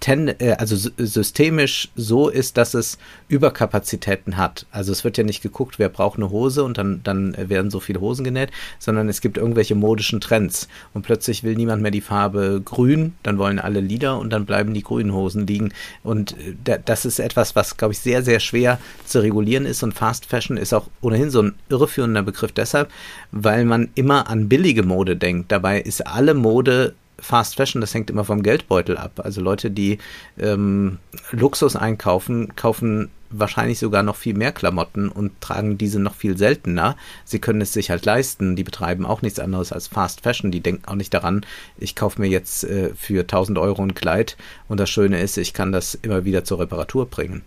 ten, 0.00 0.28
äh, 0.28 0.56
also 0.58 0.90
systemisch 0.96 1.88
so 1.96 2.28
ist, 2.28 2.56
dass 2.56 2.74
es 2.74 2.98
Überkapazitäten 3.28 4.36
hat. 4.36 4.66
Also 4.70 4.92
es 4.92 5.04
wird 5.04 5.18
ja 5.18 5.24
nicht 5.24 5.42
geguckt, 5.42 5.78
wer 5.78 5.88
braucht 5.88 6.18
eine 6.18 6.30
Hose 6.30 6.64
und 6.64 6.78
dann, 6.78 7.00
dann 7.02 7.36
werden 7.36 7.70
so 7.70 7.80
viele 7.80 8.00
Hosen 8.00 8.24
genäht, 8.24 8.50
sondern 8.78 9.08
es 9.08 9.20
gibt 9.20 9.36
irgendwelche 9.36 9.74
modischen 9.74 10.20
Trends. 10.20 10.68
Und 10.94 11.02
plötzlich 11.02 11.42
will 11.42 11.54
niemand 11.54 11.82
mehr 11.82 11.90
die 11.90 12.00
Farbe 12.00 12.62
grün, 12.64 13.14
dann 13.22 13.38
wollen 13.38 13.58
alle 13.58 13.80
Lieder 13.80 14.18
und 14.18 14.30
dann 14.30 14.46
bleiben 14.46 14.74
die 14.74 14.82
grünen 14.82 15.12
Hosen 15.12 15.46
liegen. 15.46 15.72
Und 16.02 16.36
äh, 16.66 16.78
das 16.84 17.04
ist 17.04 17.18
etwas, 17.18 17.56
was, 17.56 17.76
glaube 17.76 17.92
ich, 17.92 17.98
sehr, 17.98 18.22
sehr 18.22 18.40
schwer 18.40 18.78
zu 19.04 19.20
regulieren 19.20 19.66
ist. 19.66 19.82
Und 19.82 19.94
Fast 19.94 20.26
Fashion 20.26 20.56
ist 20.56 20.72
auch 20.72 20.86
ohnehin 21.00 21.30
so 21.30 21.42
ein 21.42 21.54
irreführender 21.68 22.22
Begriff 22.22 22.52
deshalb, 22.52 22.90
weil 23.32 23.64
man 23.64 23.90
immer 23.94 24.28
an 24.28 24.48
billige 24.48 24.82
Mode 24.82 25.16
denkt. 25.16 25.50
Dabei 25.50 25.80
ist 25.80 26.06
alle 26.06 26.34
Mode 26.34 26.94
Fast 27.20 27.56
Fashion, 27.56 27.80
das 27.80 27.94
hängt 27.94 28.10
immer 28.10 28.24
vom 28.24 28.42
Geldbeutel 28.42 28.96
ab. 28.96 29.20
Also 29.22 29.40
Leute, 29.40 29.70
die 29.70 29.98
ähm, 30.38 30.98
Luxus 31.32 31.76
einkaufen, 31.76 32.54
kaufen 32.54 33.10
wahrscheinlich 33.30 33.78
sogar 33.78 34.02
noch 34.02 34.16
viel 34.16 34.34
mehr 34.34 34.52
Klamotten 34.52 35.08
und 35.08 35.40
tragen 35.40 35.78
diese 35.78 35.98
noch 35.98 36.14
viel 36.14 36.38
seltener. 36.38 36.96
Sie 37.24 37.40
können 37.40 37.60
es 37.60 37.72
sich 37.72 37.90
halt 37.90 38.04
leisten. 38.06 38.56
Die 38.56 38.64
betreiben 38.64 39.04
auch 39.04 39.22
nichts 39.22 39.38
anderes 39.38 39.72
als 39.72 39.88
Fast 39.88 40.22
Fashion. 40.22 40.50
Die 40.50 40.60
denken 40.60 40.86
auch 40.86 40.94
nicht 40.94 41.12
daran, 41.12 41.44
ich 41.76 41.94
kaufe 41.94 42.20
mir 42.20 42.28
jetzt 42.28 42.64
äh, 42.64 42.90
für 42.94 43.20
1000 43.20 43.58
Euro 43.58 43.82
ein 43.82 43.94
Kleid 43.94 44.36
und 44.68 44.80
das 44.80 44.88
Schöne 44.88 45.20
ist, 45.20 45.36
ich 45.36 45.52
kann 45.52 45.72
das 45.72 45.94
immer 45.94 46.24
wieder 46.24 46.44
zur 46.44 46.60
Reparatur 46.60 47.06
bringen. 47.06 47.42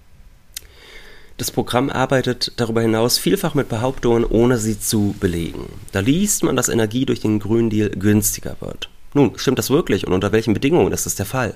Das 1.38 1.50
Programm 1.50 1.90
arbeitet 1.90 2.51
darüber 2.58 2.82
hinaus 2.82 3.18
vielfach 3.18 3.56
mit 3.56 3.68
Behauptungen, 3.68 4.25
ohne 4.25 4.60
sie 4.60 4.80
zu 4.80 5.16
belegen. 5.20 5.66
Da 5.92 6.00
liest 6.00 6.44
man, 6.44 6.56
dass 6.56 6.70
Energie 6.70 7.06
durch 7.06 7.20
den 7.20 7.40
Green 7.40 7.72
Deal 7.72 7.90
günstiger 7.90 8.58
wird. 8.60 8.90
Nun, 9.13 9.34
stimmt 9.38 9.60
das 9.60 9.70
wirklich 9.70 10.08
und 10.08 10.13
unter 10.13 10.32
welchen 10.32 10.53
Bedingungen 10.53 10.94
ist 10.94 11.06
das 11.06 11.15
der 11.15 11.25
Fall? 11.25 11.56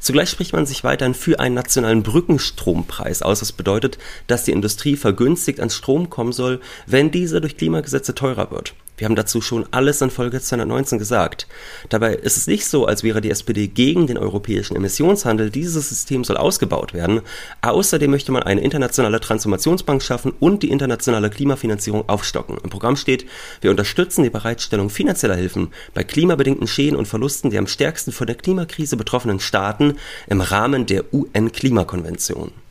Zugleich 0.00 0.30
spricht 0.30 0.54
man 0.54 0.64
sich 0.64 0.84
weiterhin 0.84 1.14
für 1.14 1.38
einen 1.38 1.54
nationalen 1.54 2.02
Brückenstrompreis 2.02 3.20
aus. 3.20 3.40
Das 3.40 3.52
bedeutet, 3.52 3.98
dass 4.26 4.44
die 4.44 4.52
Industrie 4.52 4.96
vergünstigt 4.96 5.58
ans 5.58 5.76
Strom 5.76 6.08
kommen 6.08 6.32
soll, 6.32 6.60
wenn 6.86 7.10
diese 7.10 7.42
durch 7.42 7.58
Klimagesetze 7.58 8.14
teurer 8.14 8.50
wird. 8.50 8.74
Wir 8.96 9.06
haben 9.06 9.16
dazu 9.16 9.40
schon 9.40 9.66
alles 9.72 10.00
in 10.00 10.10
Folge 10.10 10.40
219 10.40 10.98
gesagt. 10.98 11.48
Dabei 11.88 12.14
ist 12.14 12.36
es 12.36 12.46
nicht 12.46 12.66
so, 12.66 12.86
als 12.86 13.02
wäre 13.02 13.20
die 13.20 13.30
SPD 13.30 13.66
gegen 13.66 14.06
den 14.06 14.16
europäischen 14.16 14.76
Emissionshandel. 14.76 15.50
Dieses 15.50 15.88
System 15.88 16.22
soll 16.22 16.36
ausgebaut 16.36 16.94
werden. 16.94 17.20
Außerdem 17.62 18.10
möchte 18.10 18.30
man 18.30 18.44
eine 18.44 18.60
internationale 18.60 19.18
Transformationsbank 19.18 20.02
schaffen 20.02 20.32
und 20.38 20.62
die 20.62 20.70
internationale 20.70 21.28
Klimafinanzierung 21.28 22.08
aufstocken. 22.08 22.58
Im 22.62 22.70
Programm 22.70 22.96
steht, 22.96 23.26
wir 23.60 23.70
unterstützen 23.70 24.22
die 24.22 24.30
Bereitstellung 24.30 24.90
finanzieller 24.90 25.36
Hilfen 25.36 25.72
bei 25.92 26.04
klimabedingten 26.04 26.68
Schäden 26.68 26.96
und 26.96 27.06
Verlusten 27.06 27.50
der 27.50 27.58
am 27.58 27.66
stärksten 27.66 28.12
von 28.12 28.26
der 28.28 28.36
Klimakrise 28.36 28.96
betroffenen 28.96 29.40
Staaten 29.40 29.96
im 30.28 30.40
Rahmen 30.40 30.86
der 30.86 31.12
UN-Klimakonvention. 31.12 32.63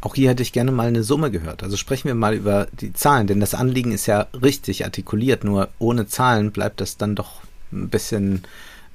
Auch 0.00 0.14
hier 0.14 0.30
hätte 0.30 0.42
ich 0.42 0.52
gerne 0.52 0.72
mal 0.72 0.86
eine 0.86 1.02
Summe 1.02 1.30
gehört. 1.30 1.62
Also 1.62 1.76
sprechen 1.76 2.08
wir 2.08 2.14
mal 2.14 2.34
über 2.34 2.68
die 2.80 2.92
Zahlen, 2.92 3.26
denn 3.26 3.40
das 3.40 3.54
Anliegen 3.54 3.92
ist 3.92 4.06
ja 4.06 4.26
richtig 4.40 4.84
artikuliert, 4.84 5.44
nur 5.44 5.68
ohne 5.78 6.06
Zahlen 6.06 6.52
bleibt 6.52 6.80
das 6.80 6.96
dann 6.96 7.14
doch 7.14 7.40
ein 7.72 7.88
bisschen, 7.88 8.42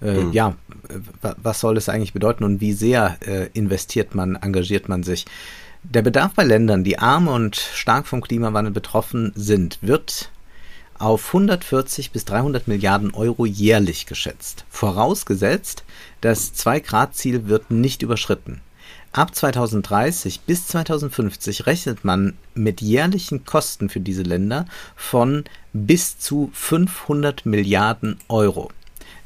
äh, 0.01 0.13
mhm. 0.13 0.31
ja, 0.31 0.55
was 1.41 1.59
soll 1.59 1.77
es 1.77 1.89
eigentlich 1.89 2.13
bedeuten 2.13 2.43
und 2.43 2.61
wie 2.61 2.73
sehr 2.73 3.17
äh, 3.25 3.49
investiert 3.53 4.15
man, 4.15 4.35
engagiert 4.35 4.89
man 4.89 5.03
sich? 5.03 5.25
Der 5.83 6.03
Bedarf 6.03 6.33
bei 6.35 6.43
Ländern, 6.43 6.83
die 6.83 6.99
arm 6.99 7.27
und 7.27 7.55
stark 7.55 8.05
vom 8.05 8.21
Klimawandel 8.21 8.71
betroffen 8.71 9.31
sind, 9.35 9.79
wird 9.81 10.29
auf 10.99 11.27
140 11.27 12.11
bis 12.11 12.25
300 12.25 12.67
Milliarden 12.67 13.13
Euro 13.15 13.47
jährlich 13.47 14.05
geschätzt. 14.05 14.65
Vorausgesetzt, 14.69 15.83
das 16.21 16.53
2-Grad-Ziel 16.53 17.47
wird 17.47 17.71
nicht 17.71 18.03
überschritten. 18.03 18.61
Ab 19.13 19.35
2030 19.35 20.41
bis 20.41 20.67
2050 20.67 21.65
rechnet 21.65 22.05
man 22.05 22.37
mit 22.53 22.79
jährlichen 22.79 23.43
Kosten 23.43 23.89
für 23.89 23.99
diese 23.99 24.23
Länder 24.23 24.65
von 24.95 25.43
bis 25.73 26.17
zu 26.17 26.49
500 26.53 27.45
Milliarden 27.45 28.19
Euro. 28.29 28.71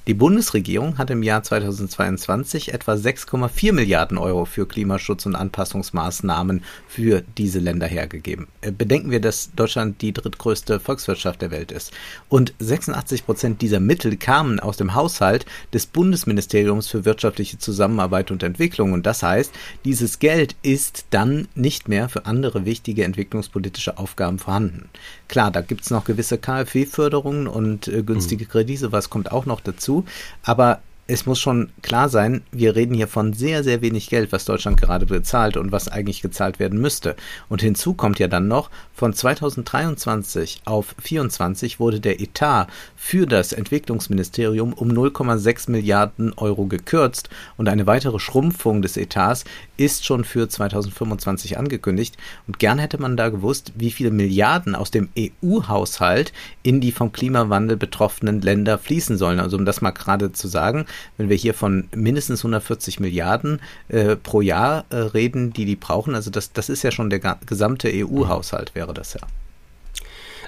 Die 0.08 0.14
Bundesregierung 0.14 1.00
hat 1.00 1.10
im 1.10 1.24
Jahr 1.24 1.42
2022 1.42 2.76
etwa 2.76 2.94
6,4 2.94 3.74
Milliarden 3.74 4.20
Euro 4.20 4.46
für 4.46 4.68
Klimaschutz 4.68 5.26
und 5.26 5.36
Anpassungsmaßnahmen 5.36 6.64
für 6.88 7.24
diese 7.40 7.58
Länder 7.58 7.88
hergegeben. 7.88 8.46
Äh, 8.62 8.72
bedenken 8.72 9.10
wir, 9.10 9.20
dass 9.20 9.50
Deutschland 9.56 10.04
die 10.04 10.14
drittgrößte 10.14 10.80
Volkswirtschaft 10.80 11.42
der 11.42 11.50
Welt 11.50 11.72
ist. 11.72 11.92
Und 12.30 12.54
86 12.60 13.26
Prozent 13.26 13.64
dieser 13.64 13.80
Mittel 13.80 14.16
kamen 14.16 14.60
aus 14.60 14.78
dem 14.78 14.94
Haushalt 14.94 15.48
des 15.74 15.88
Bundesministeriums 15.88 16.88
für 16.88 17.04
wirtschaftliche 17.04 17.58
Zusammenarbeit 17.58 18.30
und 18.30 18.44
Entwicklung. 18.44 18.94
Und 18.94 19.08
das 19.08 19.24
heißt, 19.24 19.52
dieses 19.86 20.20
Geld 20.20 20.56
ist 20.62 21.08
dann 21.10 21.48
nicht 21.56 21.88
mehr 21.88 22.10
für 22.10 22.28
andere 22.28 22.66
wichtige 22.66 23.06
entwicklungspolitische 23.06 23.98
Aufgaben 23.98 24.38
vorhanden. 24.38 24.88
Klar, 25.28 25.52
da 25.52 25.62
gibt 25.62 25.82
es 25.82 25.90
noch 25.90 26.06
gewisse 26.06 26.38
KfW-Förderungen 26.38 27.48
und 27.48 27.88
äh, 27.88 28.04
günstige 28.04 28.46
mhm. 28.46 28.50
Kredite, 28.50 28.92
was 28.92 29.10
kommt 29.10 29.32
auch 29.32 29.46
noch 29.46 29.62
dazu. 29.62 30.06
Aber 30.44 30.82
es 31.08 31.28
muss 31.28 31.40
schon 31.40 31.70
klar 31.84 32.10
sein, 32.10 32.42
wir 32.52 32.76
reden 32.76 32.96
hier 32.96 33.08
von 33.08 33.34
sehr, 33.34 33.64
sehr 33.64 33.82
wenig 33.82 34.10
Geld, 34.10 34.32
was 34.32 34.46
Deutschland 34.46 34.82
gerade 34.82 35.06
bezahlt 35.06 35.56
und 35.56 35.72
was 35.72 35.88
eigentlich 35.88 36.24
gezahlt 36.24 36.58
werden 36.58 36.82
müsste. 36.82 37.16
Und 37.48 37.62
hinzu 37.62 37.94
kommt 37.94 38.18
ja 38.18 38.28
dann 38.28 38.48
noch, 38.48 38.72
von 38.92 39.14
2023 39.14 40.62
auf 40.66 40.96
2024 40.96 41.80
wurde 41.80 42.00
der 42.00 42.22
Etat 42.22 42.68
für 42.96 43.28
das 43.28 43.54
Entwicklungsministerium 43.54 44.74
um 44.74 44.90
0,6 44.90 45.70
Milliarden 45.70 46.34
Euro 46.38 46.66
gekürzt 46.66 47.30
und 47.58 47.70
eine 47.70 47.86
weitere 47.86 48.20
Schrumpfung 48.20 48.82
des 48.82 48.98
Etats 48.98 49.46
ist 49.78 50.06
schon 50.06 50.24
für 50.24 50.50
2025 50.50 51.60
angekündigt. 51.60 52.18
Und 52.48 52.58
gern 52.58 52.80
hätte 52.80 53.00
man 53.00 53.18
da 53.18 53.30
gewusst, 53.30 53.74
wie 53.76 53.92
viele 53.92 54.10
Milliarden 54.10 54.74
aus 54.74 54.90
dem 54.90 55.10
EU-Haushalt 55.18 56.34
in 56.64 56.82
die 56.82 56.92
vom 56.92 57.12
Klimawandel 57.12 57.78
betroffenen 57.78 58.42
Länder 58.42 58.80
fließen 58.80 59.18
sollen. 59.18 59.40
Also 59.40 59.58
um 59.58 59.66
das 59.66 59.82
mal 59.82 59.92
gerade 59.92 60.32
zu 60.32 60.48
sagen, 60.48 60.86
wenn 61.18 61.30
wir 61.30 61.38
hier 61.38 61.54
von 61.54 61.88
mindestens 61.96 62.40
140 62.40 63.00
Milliarden 63.00 63.62
äh, 63.90 64.16
pro 64.16 64.42
Jahr 64.42 64.86
äh, 64.90 64.96
reden, 64.98 65.54
die 65.54 65.66
die 65.66 65.76
brauchen, 65.76 66.16
also 66.16 66.30
das, 66.30 66.54
das 66.54 66.70
ist 66.70 66.84
ja 66.84 66.92
schon 66.92 67.10
der 67.10 67.20
gesamte 67.46 67.90
EU-Haushalt, 67.94 68.76
wäre 68.76 68.94
das 68.94 69.14
ja. 69.14 69.22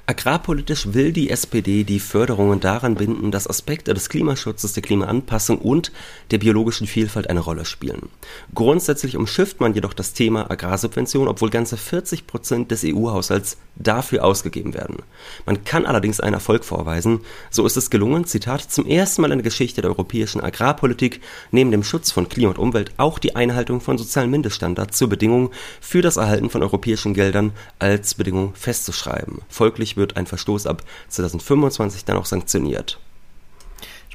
Agrarpolitisch 0.10 0.94
will 0.94 1.12
die 1.12 1.30
SPD 1.30 1.84
die 1.84 2.00
Förderungen 2.00 2.62
daran 2.62 2.96
binden, 2.96 3.30
dass 3.30 3.46
Aspekte 3.46 3.94
des 3.94 4.08
Klimaschutzes, 4.08 4.72
der 4.72 4.82
Klimaanpassung 4.82 5.58
und 5.58 5.92
der 6.32 6.38
biologischen 6.38 6.88
Vielfalt 6.88 7.30
eine 7.30 7.42
Rolle 7.42 7.66
spielen. 7.66 8.08
Grundsätzlich 8.56 9.18
umschifft 9.18 9.60
man 9.60 9.74
jedoch 9.74 9.94
das 9.94 10.14
Thema 10.14 10.50
Agrarsubvention, 10.50 11.28
obwohl 11.28 11.50
ganze 11.50 11.76
40 11.76 12.26
Prozent 12.26 12.72
des 12.72 12.86
EU-Haushalts 12.86 13.58
dafür 13.76 14.24
ausgegeben 14.24 14.74
werden. 14.74 15.00
Man 15.46 15.66
kann 15.66 15.86
allerdings 15.86 16.22
einen 16.22 16.36
Erfolg 16.36 16.64
vorweisen. 16.64 17.20
So 17.50 17.66
ist 17.66 17.76
es 17.76 17.90
gelungen, 17.90 18.24
Zitat, 18.24 18.62
zum 18.62 18.86
ersten 18.88 19.22
Mal 19.22 19.34
in 19.34 19.40
der 19.40 19.44
Geschichte 19.44 19.82
der 19.82 19.92
europäischen 19.92 20.40
Agrarpolitik 20.40 21.20
neben 21.52 21.72
dem 21.72 21.84
Schutz 21.84 22.12
von 22.12 22.30
Klima 22.30 22.52
und 22.52 22.60
Umwelt 22.60 22.94
auch 22.96 23.20
die 23.20 23.36
Einhaltung 23.36 23.82
von 23.82 23.98
sozialen 23.98 24.32
Mindeststandards 24.32 24.98
zur 24.98 25.10
Bedingung 25.10 25.52
für 25.82 26.02
das 26.02 26.16
Erhalten 26.16 26.50
von 26.50 26.64
europäischen 26.64 27.14
Geldern 27.14 27.52
als 27.78 28.16
Bedingung 28.16 28.56
festzuschreiben. 28.56 29.42
Folglich 29.50 29.97
wird 29.98 30.16
ein 30.16 30.28
Verstoß 30.28 30.68
ab 30.68 30.84
2025 31.10 32.06
dann 32.06 32.18
auch 32.18 32.26
sanktioniert. 32.26 33.00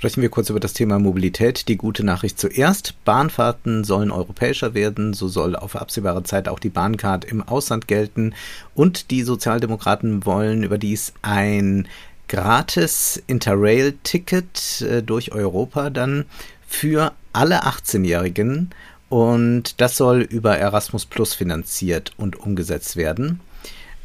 Sprechen 0.03 0.23
wir 0.23 0.31
kurz 0.31 0.51
über 0.51 0.59
das 0.59 0.73
Thema 0.73 0.99
Mobilität. 0.99 1.69
Die 1.69 1.77
gute 1.77 2.03
Nachricht 2.03 2.37
zuerst. 2.41 2.97
Bahnfahrten 3.05 3.85
sollen 3.85 4.11
europäischer 4.11 4.75
werden. 4.75 5.13
So 5.13 5.29
soll 5.29 5.55
auf 5.55 5.77
absehbare 5.77 6.25
Zeit 6.25 6.49
auch 6.49 6.59
die 6.59 6.71
Bahncard 6.71 7.25
im 7.25 7.41
Ausland 7.41 7.87
gelten. 7.87 8.35
Und 8.75 9.13
die 9.13 9.23
Sozialdemokraten 9.23 10.27
wollen 10.27 10.65
überdies 10.65 11.13
ein 11.23 11.87
gratis 12.27 13.23
Interrail-Ticket 13.29 14.81
äh, 14.81 15.03
durch 15.05 15.31
Europa 15.31 15.89
dann 15.91 16.25
für 16.67 17.13
alle 17.33 17.63
18-Jährigen. 17.63 18.71
Und 19.09 19.81
das 19.81 19.97
soll 19.97 20.23
über 20.23 20.59
Erasmus 20.59 21.07
Plus 21.07 21.33
finanziert 21.33 22.11
und 22.17 22.41
umgesetzt 22.41 22.97
werden. 22.97 23.39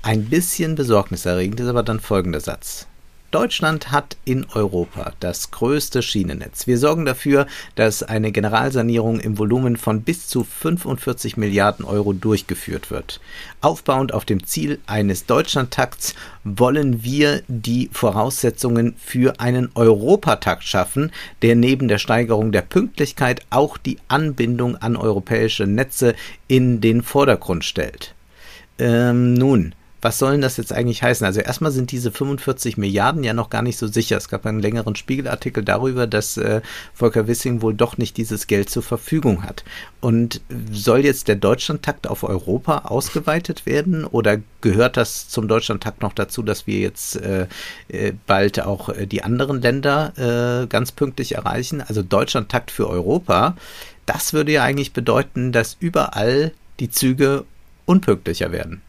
Ein 0.08 0.24
bisschen 0.24 0.76
besorgniserregend 0.76 1.60
ist 1.60 1.68
aber 1.68 1.84
dann 1.84 2.00
folgender 2.00 2.40
Satz. 2.40 2.88
Deutschland 3.30 3.92
hat 3.92 4.16
in 4.24 4.46
Europa 4.54 5.12
das 5.20 5.52
größte 5.52 6.02
Schienennetz. 6.02 6.66
Wir 6.66 6.78
sorgen 6.78 7.04
dafür, 7.04 7.46
dass 7.76 8.04
eine 8.04 8.32
Generalsanierung 8.32 9.20
im 9.20 9.38
Volumen 9.38 9.76
von 9.76 10.04
bis 10.04 10.30
zu 10.30 10.46
45 10.46 11.36
Milliarden 11.36 11.84
Euro 11.84 12.14
durchgeführt 12.14 12.90
wird. 12.90 13.20
Aufbauend 13.60 14.14
auf 14.14 14.24
dem 14.24 14.46
Ziel 14.46 14.80
eines 14.88 15.26
Deutschlandtakts 15.26 16.16
wollen 16.46 17.04
wir 17.04 17.42
die 17.50 17.90
Voraussetzungen 17.92 18.96
für 18.98 19.42
einen 19.42 19.72
Europatakt 19.76 20.64
schaffen, 20.64 21.12
der 21.42 21.58
neben 21.58 21.90
der 21.90 21.98
Steigerung 21.98 22.54
der 22.54 22.62
Pünktlichkeit 22.62 23.42
auch 23.50 23.78
die 23.78 23.98
Anbindung 24.08 24.78
an 24.78 24.96
europäische 24.96 25.68
Netze 25.68 26.16
in 26.48 26.80
den 26.80 27.04
Vordergrund 27.04 27.66
stellt. 27.66 28.14
Ähm, 28.80 29.34
nun, 29.34 29.74
was 30.01 30.20
sollen 30.20 30.42
das 30.42 30.58
jetzt 30.58 30.74
eigentlich 30.74 31.01
heißen? 31.01 31.25
Also 31.25 31.39
erstmal 31.39 31.72
sind 31.72 31.92
diese 31.92 32.12
45 32.12 32.77
Milliarden 32.77 33.24
ja 33.24 33.34
noch 33.34 33.50
gar 33.50 33.62
nicht 33.62 33.77
so 33.77 33.88
sicher. 33.88 34.18
Es 34.18 34.30
gab 34.30 34.46
einen 34.46 34.60
längeren 34.60 34.96
Spiegelartikel 34.96 35.63
darüber, 35.63 36.06
dass 36.08 36.38
äh, 36.38 36.62
Volker 36.94 37.27
Wissing 37.27 37.62
wohl 37.62 37.74
doch 37.74 37.98
nicht 37.98 38.18
dieses 38.18 38.48
Geld 38.48 38.70
zur 38.70 38.84
Verfügung 38.84 39.44
hat. 39.44 39.63
Und 40.00 40.42
soll 40.72 41.04
jetzt 41.04 41.27
der 41.27 41.36
Deutschlandtakt 41.36 42.08
auf 42.08 42.24
Europa 42.24 42.80
ausgeweitet 42.86 43.66
werden 43.66 44.06
oder 44.06 44.38
gehört 44.62 44.98
das 44.98 45.30
zum 45.30 45.48
Deutschlandtakt 45.48 46.01
noch 46.01 46.13
dazu, 46.13 46.44
dass 46.44 46.68
wir 46.68 46.80
jetzt 46.80 47.16
äh, 47.18 47.48
äh 47.89 48.13
bald 48.27 48.60
auch 48.60 48.89
äh, 48.89 49.08
die 49.08 49.24
anderen 49.24 49.62
Länder 49.62 50.63
äh, 50.63 50.68
ganz 50.68 50.92
pünktlich 50.92 51.36
erreichen? 51.36 51.82
Also 51.82 52.04
Deutschlandtakt 52.04 52.70
für 52.70 52.88
Europa, 52.88 53.56
das 54.06 54.34
würde 54.34 54.51
ja 54.51 54.63
eigentlich 54.63 54.94
bedeuten, 54.94 55.51
dass 55.51 55.77
überall 55.80 56.51
die 56.80 56.89
Züge 56.89 57.46
unpünktlicher 57.86 58.51
werden. 58.51 58.82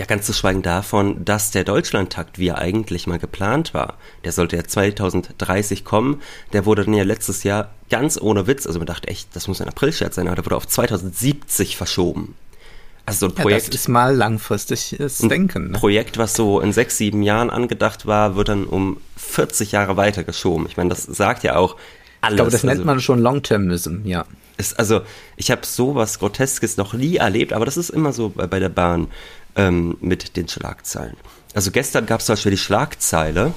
Ja, 0.00 0.06
ganz 0.06 0.24
zu 0.24 0.32
schweigen 0.32 0.62
davon, 0.62 1.26
dass 1.26 1.50
der 1.50 1.62
Deutschlandtakt, 1.62 2.38
wie 2.38 2.48
er 2.48 2.56
eigentlich 2.56 3.06
mal 3.06 3.18
geplant 3.18 3.74
war, 3.74 3.98
der 4.24 4.32
sollte 4.32 4.56
ja 4.56 4.64
2030 4.64 5.84
kommen, 5.84 6.22
der 6.54 6.64
wurde 6.64 6.86
dann 6.86 6.94
ja 6.94 7.04
letztes 7.04 7.42
Jahr 7.42 7.68
ganz 7.90 8.18
ohne 8.18 8.46
Witz, 8.46 8.66
also 8.66 8.78
man 8.78 8.86
dachte 8.86 9.08
echt, 9.08 9.36
das 9.36 9.46
muss 9.46 9.60
ein 9.60 9.68
Aprilscherz 9.68 10.14
sein, 10.14 10.26
aber 10.26 10.36
der 10.36 10.46
wurde 10.46 10.56
auf 10.56 10.66
2070 10.66 11.76
verschoben. 11.76 12.34
Also 13.04 13.26
so 13.26 13.26
ein 13.26 13.34
Projekt. 13.34 13.64
Ja, 13.64 13.70
das 13.72 13.80
ist 13.82 13.88
mal 13.88 14.16
langfristiges 14.16 15.18
Denken. 15.18 15.72
Ne? 15.72 15.78
Projekt, 15.78 16.16
was 16.16 16.32
so 16.32 16.60
in 16.60 16.72
sechs, 16.72 16.96
sieben 16.96 17.22
Jahren 17.22 17.50
angedacht 17.50 18.06
war, 18.06 18.36
wird 18.36 18.48
dann 18.48 18.64
um 18.64 19.02
40 19.18 19.72
Jahre 19.72 19.98
weiter 19.98 20.24
geschoben. 20.24 20.64
Ich 20.66 20.78
meine, 20.78 20.88
das 20.88 21.02
sagt 21.02 21.42
ja 21.42 21.56
auch 21.56 21.76
alles. 22.22 22.32
Ich 22.32 22.36
glaube, 22.36 22.50
das 22.52 22.62
nennt 22.62 22.78
also, 22.78 22.86
man 22.86 23.00
schon 23.00 23.18
Long-Termism, 23.18 24.06
ja. 24.06 24.24
Ist, 24.56 24.78
also, 24.78 25.02
ich 25.36 25.50
habe 25.50 25.64
sowas 25.64 26.18
Groteskes 26.18 26.76
noch 26.76 26.92
nie 26.92 27.16
erlebt, 27.16 27.52
aber 27.52 27.64
das 27.64 27.76
ist 27.76 27.90
immer 27.90 28.12
so 28.12 28.30
bei, 28.30 28.46
bei 28.46 28.58
der 28.60 28.68
Bahn 28.68 29.08
ähm, 29.56 29.96
mit 30.00 30.36
den 30.36 30.48
Schlagzeilen. 30.48 31.16
Also 31.54 31.70
gestern 31.70 32.06
gab 32.06 32.20
es 32.20 32.26
zum 32.26 32.34
Beispiel 32.34 32.52
die 32.52 32.58
Schlagzeile, 32.58 33.52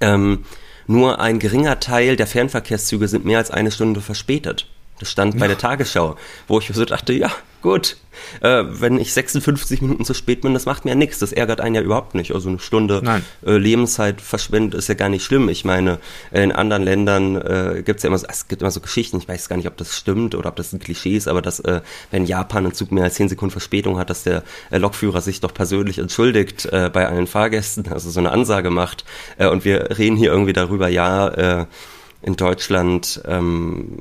ähm, 0.00 0.44
nur 0.86 1.20
ein 1.20 1.38
geringer 1.38 1.78
Teil 1.78 2.16
der 2.16 2.26
Fernverkehrszüge 2.26 3.06
sind 3.06 3.24
mehr 3.24 3.38
als 3.38 3.50
eine 3.50 3.70
Stunde 3.70 4.00
verspätet. 4.00 4.66
Das 5.00 5.10
stand 5.10 5.38
bei 5.38 5.48
der 5.48 5.56
Tagesschau, 5.58 6.16
wo 6.46 6.58
ich 6.58 6.70
so 6.72 6.84
dachte, 6.84 7.14
ja, 7.14 7.30
gut, 7.62 7.96
äh, 8.42 8.64
wenn 8.68 8.98
ich 8.98 9.14
56 9.14 9.80
Minuten 9.80 10.04
zu 10.04 10.12
spät 10.12 10.42
bin, 10.42 10.52
das 10.52 10.66
macht 10.66 10.84
mir 10.84 10.90
ja 10.90 10.94
nichts. 10.94 11.18
Das 11.18 11.32
ärgert 11.32 11.62
einen 11.62 11.74
ja 11.74 11.80
überhaupt 11.80 12.14
nicht. 12.14 12.34
Also 12.34 12.50
eine 12.50 12.58
Stunde 12.58 13.00
äh, 13.46 13.56
Lebenszeit 13.56 14.20
verschwendet 14.20 14.74
ist 14.78 14.88
ja 14.88 14.94
gar 14.94 15.08
nicht 15.08 15.24
schlimm. 15.24 15.48
Ich 15.48 15.64
meine, 15.64 16.00
in 16.32 16.52
anderen 16.52 16.82
Ländern 16.82 17.36
äh, 17.36 17.82
gibt 17.82 17.98
es 17.98 18.02
ja 18.02 18.08
immer 18.08 18.18
so, 18.18 18.26
es 18.28 18.46
gibt 18.46 18.60
immer 18.60 18.70
so 18.70 18.80
Geschichten, 18.80 19.16
ich 19.16 19.26
weiß 19.26 19.48
gar 19.48 19.56
nicht, 19.56 19.68
ob 19.68 19.78
das 19.78 19.96
stimmt 19.96 20.34
oder 20.34 20.50
ob 20.50 20.56
das 20.56 20.74
ein 20.74 20.80
Klischee 20.80 21.16
ist, 21.16 21.28
aber 21.28 21.40
dass, 21.40 21.60
äh, 21.60 21.80
wenn 22.10 22.26
Japan 22.26 22.66
ein 22.66 22.74
Zug 22.74 22.92
mehr 22.92 23.04
als 23.04 23.14
10 23.14 23.30
Sekunden 23.30 23.52
Verspätung 23.52 23.98
hat, 23.98 24.10
dass 24.10 24.22
der 24.22 24.42
äh, 24.70 24.76
Lokführer 24.76 25.22
sich 25.22 25.40
doch 25.40 25.54
persönlich 25.54 25.98
entschuldigt 25.98 26.66
äh, 26.66 26.90
bei 26.92 27.08
allen 27.08 27.26
Fahrgästen, 27.26 27.88
also 27.90 28.10
so 28.10 28.20
eine 28.20 28.32
Ansage 28.32 28.68
macht. 28.68 29.06
Äh, 29.38 29.48
und 29.48 29.64
wir 29.64 29.96
reden 29.96 30.16
hier 30.16 30.30
irgendwie 30.30 30.52
darüber, 30.52 30.88
ja, 30.88 31.66
in 32.22 32.36
Deutschland 32.36 33.22
ähm, 33.26 33.98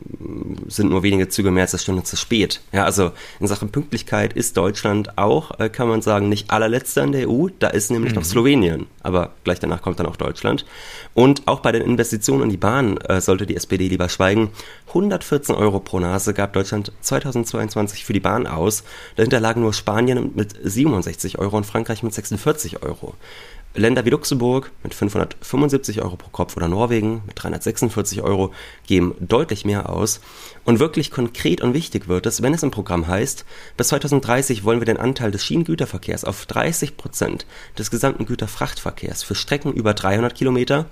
sind 0.68 0.90
nur 0.90 1.04
wenige 1.04 1.30
Züge 1.30 1.52
mehr 1.52 1.64
als 1.64 1.74
eine 1.74 1.80
Stunde 1.80 2.04
zu 2.04 2.18
spät. 2.18 2.62
Ja, 2.74 2.84
also 2.84 3.12
in 3.40 3.48
Sachen 3.48 3.70
Pünktlichkeit 3.70 4.34
ist 4.34 4.58
Deutschland 4.58 5.18
auch, 5.18 5.58
äh, 5.60 5.70
kann 5.70 5.88
man 5.88 6.02
sagen, 6.02 6.28
nicht 6.28 6.52
allerletzter 6.52 7.04
in 7.04 7.14
der 7.14 7.30
EU. 7.30 7.48
Da 7.60 7.68
ist 7.70 7.92
nämlich 7.92 8.12
mhm. 8.12 8.20
noch 8.20 8.26
Slowenien, 8.26 8.88
aber 9.04 9.32
gleich 9.46 9.60
danach 9.60 9.82
kommt 9.82 10.00
dann 10.00 10.06
auch 10.06 10.18
Deutschland. 10.18 10.66
Und 11.14 11.48
auch 11.48 11.62
bei 11.62 11.72
den 11.72 11.82
Investitionen 11.82 12.44
in 12.44 12.50
die 12.50 12.58
Bahn 12.58 12.98
äh, 12.98 13.22
sollte 13.22 13.46
die 13.46 13.56
SPD 13.56 13.88
lieber 13.88 14.10
schweigen. 14.10 14.50
114 14.90 15.56
Euro 15.56 15.80
pro 15.80 16.00
Nase 16.00 16.34
gab 16.34 16.52
Deutschland 16.52 16.92
2022 17.02 18.04
für 18.04 18.14
die 18.14 18.20
Bahn 18.20 18.48
aus. 18.48 18.84
Dahinter 19.16 19.40
lagen 19.40 19.62
nur 19.62 19.74
Spanien 19.74 20.32
mit 20.36 20.56
67 20.62 21.40
Euro 21.40 21.56
und 21.56 21.66
Frankreich 21.66 22.04
mit 22.04 22.14
46 22.14 22.84
Euro. 22.84 23.16
Länder 23.76 24.04
wie 24.04 24.10
Luxemburg 24.10 24.72
mit 24.82 24.96
575 24.96 26.02
Euro 26.02 26.16
pro 26.16 26.30
Kopf 26.30 26.58
oder 26.58 26.68
Norwegen 26.68 27.22
mit 27.28 27.42
346 27.42 28.22
Euro 28.22 28.52
geben 28.88 29.14
deutlich 29.20 29.64
mehr 29.64 29.90
aus. 29.90 30.22
Und 30.66 30.80
wirklich 30.80 31.12
konkret 31.12 31.62
und 31.62 31.76
wichtig 31.76 32.08
wird 32.08 32.26
es, 32.26 32.42
wenn 32.42 32.54
es 32.54 32.64
im 32.64 32.72
Programm 32.72 33.08
heißt, 33.08 33.46
bis 33.78 33.90
2030 33.90 34.64
wollen 34.64 34.82
wir 34.82 34.86
den 34.86 34.98
Anteil 34.98 35.30
des 35.30 35.46
Schienengüterverkehrs 35.46 36.26
auf 36.26 36.48
30 36.48 36.98
Prozent 36.98 37.46
des 37.78 37.92
gesamten 37.92 38.26
Güterfrachtverkehrs 38.26 39.22
für 39.22 39.36
Strecken 39.36 39.72
über 39.74 39.94
300 39.94 40.34
Kilometer 40.34 40.88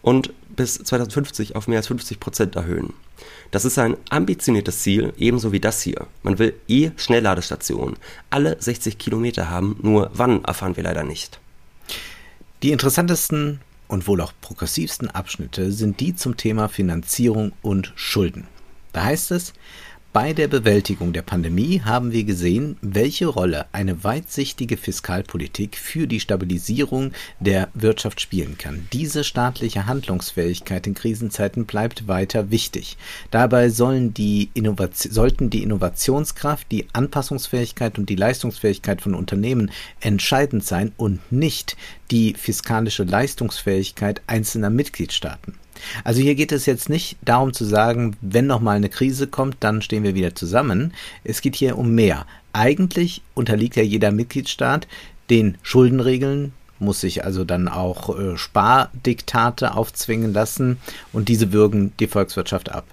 und 0.00 0.32
bis 0.48 0.74
2050 0.74 1.54
auf 1.54 1.68
mehr 1.68 1.78
als 1.78 1.88
50 1.88 2.18
Prozent 2.18 2.56
erhöhen. 2.56 2.94
Das 3.50 3.66
ist 3.66 3.78
ein 3.78 3.96
ambitioniertes 4.08 4.80
Ziel, 4.80 5.12
ebenso 5.18 5.52
wie 5.52 5.60
das 5.60 5.82
hier. 5.82 6.06
Man 6.22 6.38
will 6.38 6.54
E-Schnellladestationen 6.66 7.96
alle 8.30 8.56
60 8.58 8.96
Kilometer 8.96 9.50
haben, 9.50 9.76
nur 9.82 10.10
wann 10.14 10.42
erfahren 10.44 10.76
wir 10.76 10.82
leider 10.82 11.04
nicht. 11.04 11.38
Die 12.62 12.70
interessantesten 12.70 13.60
und 13.88 14.06
wohl 14.06 14.20
auch 14.20 14.32
progressivsten 14.40 15.10
Abschnitte 15.10 15.72
sind 15.72 15.98
die 15.98 16.14
zum 16.14 16.36
Thema 16.36 16.68
Finanzierung 16.68 17.52
und 17.60 17.92
Schulden. 17.96 18.46
Da 18.92 19.04
heißt 19.04 19.32
es, 19.32 19.52
bei 20.12 20.34
der 20.34 20.46
Bewältigung 20.46 21.14
der 21.14 21.22
Pandemie 21.22 21.80
haben 21.80 22.12
wir 22.12 22.24
gesehen, 22.24 22.76
welche 22.82 23.26
Rolle 23.26 23.64
eine 23.72 24.04
weitsichtige 24.04 24.76
Fiskalpolitik 24.76 25.76
für 25.76 26.06
die 26.06 26.20
Stabilisierung 26.20 27.12
der 27.40 27.68
Wirtschaft 27.72 28.20
spielen 28.20 28.58
kann. 28.58 28.86
Diese 28.92 29.24
staatliche 29.24 29.86
Handlungsfähigkeit 29.86 30.86
in 30.86 30.94
Krisenzeiten 30.94 31.64
bleibt 31.64 32.08
weiter 32.08 32.50
wichtig. 32.50 32.98
Dabei 33.30 33.70
sollen 33.70 34.12
die 34.12 34.50
sollten 34.92 35.48
die 35.48 35.62
Innovationskraft, 35.62 36.70
die 36.70 36.88
Anpassungsfähigkeit 36.92 37.98
und 37.98 38.10
die 38.10 38.16
Leistungsfähigkeit 38.16 39.00
von 39.00 39.14
Unternehmen 39.14 39.70
entscheidend 40.00 40.64
sein 40.64 40.92
und 40.98 41.20
nicht 41.32 41.76
die 42.10 42.34
fiskalische 42.34 43.04
Leistungsfähigkeit 43.04 44.20
einzelner 44.26 44.68
Mitgliedstaaten. 44.68 45.54
Also 46.04 46.20
hier 46.20 46.34
geht 46.34 46.52
es 46.52 46.66
jetzt 46.66 46.88
nicht 46.88 47.16
darum 47.22 47.52
zu 47.52 47.64
sagen, 47.64 48.16
wenn 48.20 48.46
noch 48.46 48.60
mal 48.60 48.76
eine 48.76 48.88
Krise 48.88 49.26
kommt, 49.26 49.56
dann 49.60 49.82
stehen 49.82 50.02
wir 50.02 50.14
wieder 50.14 50.34
zusammen. 50.34 50.92
Es 51.24 51.40
geht 51.40 51.56
hier 51.56 51.78
um 51.78 51.94
mehr. 51.94 52.26
Eigentlich 52.52 53.22
unterliegt 53.34 53.76
ja 53.76 53.82
jeder 53.82 54.12
Mitgliedstaat 54.12 54.86
den 55.30 55.56
Schuldenregeln, 55.62 56.52
muss 56.78 57.00
sich 57.00 57.24
also 57.24 57.44
dann 57.44 57.68
auch 57.68 58.18
äh, 58.18 58.36
Spardiktate 58.36 59.74
aufzwingen 59.74 60.32
lassen 60.32 60.78
und 61.12 61.28
diese 61.28 61.52
würgen 61.52 61.92
die 62.00 62.08
Volkswirtschaft 62.08 62.70
ab. 62.70 62.84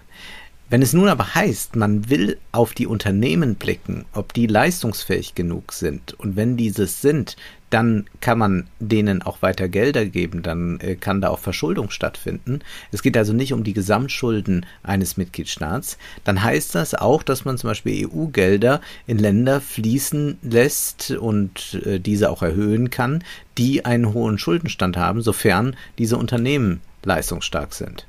Wenn 0.70 0.84
es 0.84 0.94
nun 0.94 1.08
aber 1.08 1.34
heißt, 1.34 1.76
man 1.76 2.10
will 2.10 2.38
auf 2.52 2.76
die 2.76 2.86
Unternehmen 2.86 3.56
blicken, 3.56 4.06
ob 4.14 4.34
die 4.34 4.46
leistungsfähig 4.46 5.34
genug 5.34 5.74
sind 5.74 6.14
und 6.14 6.36
wenn 6.36 6.58
dieses 6.58 7.02
sind, 7.02 7.36
dann 7.70 8.06
kann 8.22 8.38
man 8.38 8.68
denen 8.80 9.22
auch 9.22 9.42
weiter 9.42 9.68
Gelder 9.68 10.06
geben, 10.06 10.42
dann 10.42 10.80
äh, 10.80 10.96
kann 10.96 11.22
da 11.22 11.30
auch 11.30 11.40
Verschuldung 11.40 11.90
stattfinden. 11.90 12.62
Es 12.92 13.04
geht 13.04 13.18
also 13.18 13.34
nicht 13.34 13.54
um 13.54 13.64
die 13.64 13.74
Gesamtschulden 13.74 14.66
eines 14.84 15.18
Mitgliedstaats. 15.18 15.98
Dann 16.24 16.44
heißt 16.44 16.76
das 16.76 16.96
auch, 16.96 17.24
dass 17.24 17.46
man 17.46 17.58
zum 17.58 17.70
Beispiel 17.70 18.08
EU-Gelder 18.08 18.82
in 19.08 19.18
Länder 19.18 19.62
fließen 19.62 20.38
lässt 20.42 21.12
und 21.12 21.82
äh, 21.86 22.00
diese 22.00 22.30
auch 22.30 22.42
erhöhen 22.42 22.90
kann, 22.90 23.24
die 23.58 23.86
einen 23.86 24.14
hohen 24.14 24.38
Schuldenstand 24.38 24.98
haben, 24.98 25.22
sofern 25.22 25.76
diese 25.98 26.18
Unternehmen 26.18 26.82
leistungsstark 27.04 27.74
sind. 27.74 28.06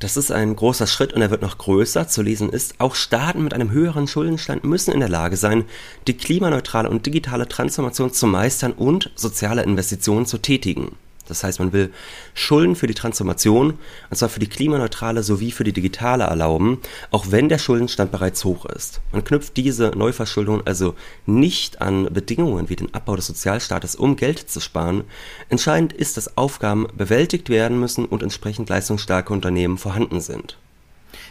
Das 0.00 0.16
ist 0.16 0.30
ein 0.30 0.54
großer 0.54 0.86
Schritt 0.86 1.12
und 1.12 1.22
er 1.22 1.30
wird 1.30 1.42
noch 1.42 1.58
größer. 1.58 2.06
Zu 2.06 2.22
lesen 2.22 2.50
ist, 2.50 2.76
auch 2.78 2.94
Staaten 2.94 3.42
mit 3.42 3.52
einem 3.52 3.72
höheren 3.72 4.06
Schuldenstand 4.06 4.62
müssen 4.62 4.92
in 4.92 5.00
der 5.00 5.08
Lage 5.08 5.36
sein, 5.36 5.64
die 6.06 6.16
klimaneutrale 6.16 6.88
und 6.88 7.04
digitale 7.04 7.48
Transformation 7.48 8.12
zu 8.12 8.28
meistern 8.28 8.72
und 8.72 9.10
soziale 9.16 9.64
Investitionen 9.64 10.24
zu 10.24 10.38
tätigen. 10.38 10.92
Das 11.28 11.44
heißt, 11.44 11.58
man 11.58 11.72
will 11.72 11.92
Schulden 12.34 12.76
für 12.76 12.86
die 12.86 12.94
Transformation, 12.94 13.78
und 14.10 14.16
zwar 14.16 14.28
für 14.28 14.40
die 14.40 14.48
klimaneutrale 14.48 15.22
sowie 15.22 15.50
für 15.50 15.64
die 15.64 15.72
digitale 15.72 16.24
erlauben, 16.24 16.80
auch 17.10 17.26
wenn 17.30 17.48
der 17.48 17.58
Schuldenstand 17.58 18.10
bereits 18.10 18.44
hoch 18.44 18.64
ist. 18.66 19.00
Man 19.12 19.24
knüpft 19.24 19.56
diese 19.56 19.92
Neuverschuldung 19.94 20.66
also 20.66 20.94
nicht 21.26 21.80
an 21.80 22.12
Bedingungen 22.12 22.68
wie 22.68 22.76
den 22.76 22.92
Abbau 22.94 23.16
des 23.16 23.26
Sozialstaates, 23.26 23.96
um 23.96 24.16
Geld 24.16 24.38
zu 24.50 24.60
sparen. 24.60 25.04
Entscheidend 25.48 25.92
ist, 25.92 26.16
dass 26.16 26.36
Aufgaben 26.36 26.86
bewältigt 26.96 27.48
werden 27.48 27.78
müssen 27.78 28.04
und 28.04 28.22
entsprechend 28.22 28.68
leistungsstarke 28.68 29.32
Unternehmen 29.32 29.78
vorhanden 29.78 30.20
sind. 30.20 30.56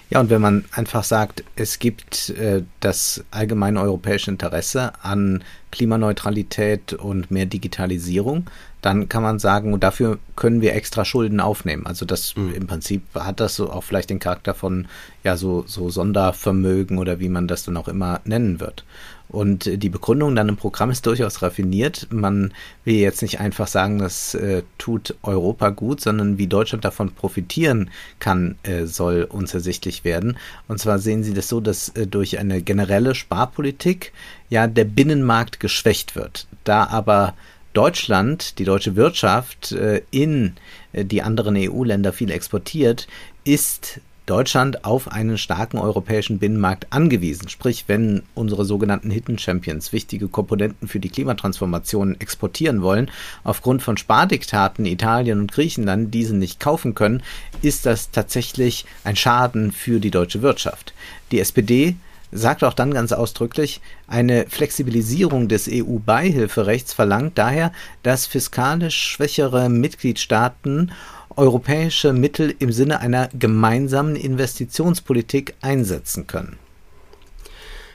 Ja, 0.09 0.21
und 0.21 0.29
wenn 0.29 0.41
man 0.41 0.63
einfach 0.71 1.03
sagt, 1.03 1.43
es 1.57 1.79
gibt 1.79 2.29
äh, 2.29 2.63
das 2.79 3.25
allgemeine 3.29 3.81
europäische 3.81 4.31
Interesse 4.31 4.93
an 5.03 5.43
Klimaneutralität 5.71 6.93
und 6.93 7.29
mehr 7.29 7.45
Digitalisierung, 7.45 8.45
dann 8.81 9.09
kann 9.09 9.23
man 9.23 9.39
sagen, 9.39 9.73
und 9.73 9.83
dafür 9.83 10.19
können 10.35 10.61
wir 10.61 10.75
extra 10.75 11.03
Schulden 11.03 11.39
aufnehmen. 11.39 11.87
Also 11.87 12.05
das 12.05 12.35
mhm. 12.35 12.53
im 12.53 12.67
Prinzip 12.67 13.03
hat 13.15 13.39
das 13.39 13.55
so 13.55 13.71
auch 13.71 13.83
vielleicht 13.83 14.09
den 14.09 14.19
Charakter 14.19 14.53
von 14.53 14.87
ja 15.23 15.35
so, 15.35 15.63
so 15.67 15.89
Sondervermögen 15.89 16.97
oder 16.97 17.19
wie 17.19 17.29
man 17.29 17.47
das 17.47 17.63
dann 17.63 17.77
auch 17.77 17.87
immer 17.87 18.21
nennen 18.23 18.59
wird. 18.59 18.85
Und 19.29 19.65
die 19.65 19.89
Begründung 19.89 20.35
dann 20.35 20.47
im 20.47 20.55
Programm 20.55 20.89
ist 20.89 21.05
durchaus 21.05 21.41
raffiniert. 21.41 22.07
Man 22.11 22.53
will 22.85 22.95
jetzt 22.95 23.21
nicht 23.21 23.41
einfach 23.41 23.67
sagen, 23.67 23.99
das 23.99 24.35
äh, 24.35 24.63
tut 24.77 25.15
Europa 25.21 25.69
gut, 25.69 25.99
sondern 25.99 26.37
wie 26.37 26.47
Deutschland 26.47 26.85
davon 26.85 27.11
profitieren 27.11 27.89
kann, 28.19 28.55
äh, 28.63 28.85
soll 28.85 29.23
uns 29.23 29.53
ersichtlich 29.53 30.05
werden. 30.05 30.37
Und 30.69 30.79
zwar 30.79 30.99
sehen 30.99 31.23
Sie 31.23 31.33
das 31.33 31.49
so, 31.49 31.59
dass 31.59 31.89
äh, 31.89 32.07
durch 32.07 32.39
eine 32.39 32.61
generelle 32.61 33.15
Sparpolitik 33.15 34.13
ja 34.49 34.67
der 34.67 34.85
Binnenmarkt 34.85 35.59
geschwächt 35.59 36.15
wird. 36.15 36.47
Da 36.63 36.87
aber 36.87 37.33
Deutschland, 37.77 38.57
die 38.57 38.63
deutsche 38.63 38.95
Wirtschaft 38.95 39.71
äh, 39.71 40.01
in 40.09 40.55
äh, 40.93 41.05
die 41.05 41.21
anderen 41.21 41.55
EU-Länder 41.55 42.11
viel 42.11 42.31
exportiert, 42.31 43.07
ist 43.43 44.01
Deutschland 44.25 44.83
auf 44.83 45.11
einen 45.11 45.37
starken 45.37 45.77
europäischen 45.77 46.39
Binnenmarkt 46.39 46.87
angewiesen. 46.89 47.49
Sprich, 47.49 47.83
wenn 47.85 48.23
unsere 48.33 48.65
sogenannten 48.65 49.11
Hidden 49.11 49.37
Champions 49.37 49.93
wichtige 49.93 50.27
Komponenten 50.27 50.87
für 50.87 50.99
die 50.99 51.09
Klimatransformation 51.09 52.19
exportieren 52.19 52.81
wollen, 52.81 53.11
aufgrund 53.43 53.83
von 53.83 53.95
Spardiktaten 53.95 54.87
Italien 54.87 55.39
und 55.39 55.51
Griechenland 55.51 56.11
diese 56.15 56.35
nicht 56.35 56.59
kaufen 56.59 56.95
können, 56.95 57.21
ist 57.61 57.85
das 57.85 58.09
tatsächlich 58.09 58.85
ein 59.03 59.15
Schaden 59.15 59.71
für 59.71 59.99
die 59.99 60.11
deutsche 60.11 60.41
Wirtschaft. 60.41 60.95
Die 61.31 61.39
SPD 61.39 61.95
sagt 62.31 62.63
auch 62.63 62.73
dann 62.73 62.93
ganz 62.93 63.11
ausdrücklich, 63.11 63.81
eine 64.07 64.45
Flexibilisierung 64.47 65.47
des 65.47 65.69
EU-Beihilferechts 65.71 66.93
verlangt 66.93 67.37
daher, 67.37 67.71
dass 68.03 68.25
fiskalisch 68.25 68.99
schwächere 68.99 69.69
Mitgliedstaaten 69.69 70.91
europäische 71.35 72.13
Mittel 72.13 72.53
im 72.59 72.71
Sinne 72.71 72.99
einer 72.99 73.29
gemeinsamen 73.37 74.15
Investitionspolitik 74.15 75.55
einsetzen 75.61 76.27
können. 76.27 76.57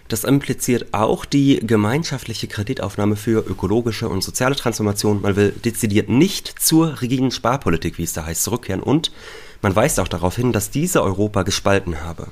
Das 0.08 0.24
impliziert 0.24 0.92
auch 0.92 1.24
die 1.24 1.60
gemeinschaftliche 1.66 2.46
Kreditaufnahme 2.46 3.16
für 3.16 3.38
ökologische 3.48 4.08
und 4.08 4.22
soziale 4.22 4.54
Transformation. 4.56 5.22
Man 5.22 5.36
will 5.36 5.52
dezidiert 5.52 6.10
nicht 6.10 6.48
zur 6.60 7.00
rigiden 7.00 7.30
Sparpolitik, 7.30 7.96
wie 7.98 8.02
es 8.02 8.12
da 8.12 8.26
heißt, 8.26 8.42
zurückkehren 8.42 8.82
und 8.82 9.10
man 9.62 9.74
weist 9.74 9.98
auch 10.00 10.08
darauf 10.08 10.36
hin, 10.36 10.52
dass 10.52 10.70
diese 10.70 11.02
Europa 11.02 11.44
gespalten 11.44 12.02
habe. 12.02 12.26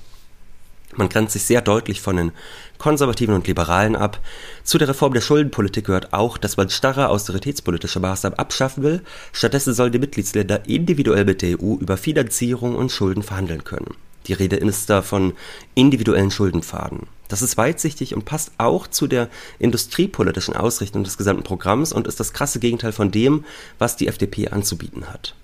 Man 0.97 1.09
grenzt 1.09 1.35
sich 1.35 1.45
sehr 1.45 1.61
deutlich 1.61 2.01
von 2.01 2.17
den 2.17 2.33
Konservativen 2.79 3.35
und 3.35 3.47
Liberalen 3.47 3.95
ab. 3.95 4.21
Zu 4.65 4.79
der 4.79 4.89
Reform 4.89 5.13
der 5.15 5.21
Schuldenpolitik 5.21 5.87
gehört 5.87 6.13
auch, 6.13 6.37
dass 6.37 6.57
man 6.57 6.71
starre 6.71 7.09
austeritätspolitische 7.09 8.01
Maßnahmen 8.01 8.39
abschaffen 8.39 8.83
will. 8.83 9.03
Stattdessen 9.33 9.75
sollen 9.75 9.93
die 9.93 9.99
Mitgliedsländer 9.99 10.67
individuell 10.67 11.25
mit 11.25 11.43
der 11.43 11.61
EU 11.61 11.77
über 11.77 11.97
Finanzierung 11.97 12.75
und 12.75 12.91
Schulden 12.91 13.23
verhandeln 13.23 13.65
können. 13.65 13.95
Die 14.27 14.33
Rede 14.33 14.57
ist 14.57 14.91
da 14.91 15.03
von 15.03 15.35
individuellen 15.75 16.31
Schuldenpfaden. 16.31 17.07
Das 17.29 17.43
ist 17.43 17.57
weitsichtig 17.57 18.15
und 18.15 18.25
passt 18.25 18.53
auch 18.59 18.87
zu 18.87 19.07
der 19.07 19.29
industriepolitischen 19.59 20.57
Ausrichtung 20.57 21.05
des 21.05 21.17
gesamten 21.17 21.45
Programms 21.45 21.93
und 21.93 22.07
ist 22.07 22.21
das 22.21 22.33
krasse 22.33 22.59
Gegenteil 22.59 22.93
von 22.93 23.11
dem, 23.11 23.45
was 23.79 23.97
die 23.97 24.09
FDP 24.09 24.49
anzubieten 24.49 25.09
hat. 25.09 25.35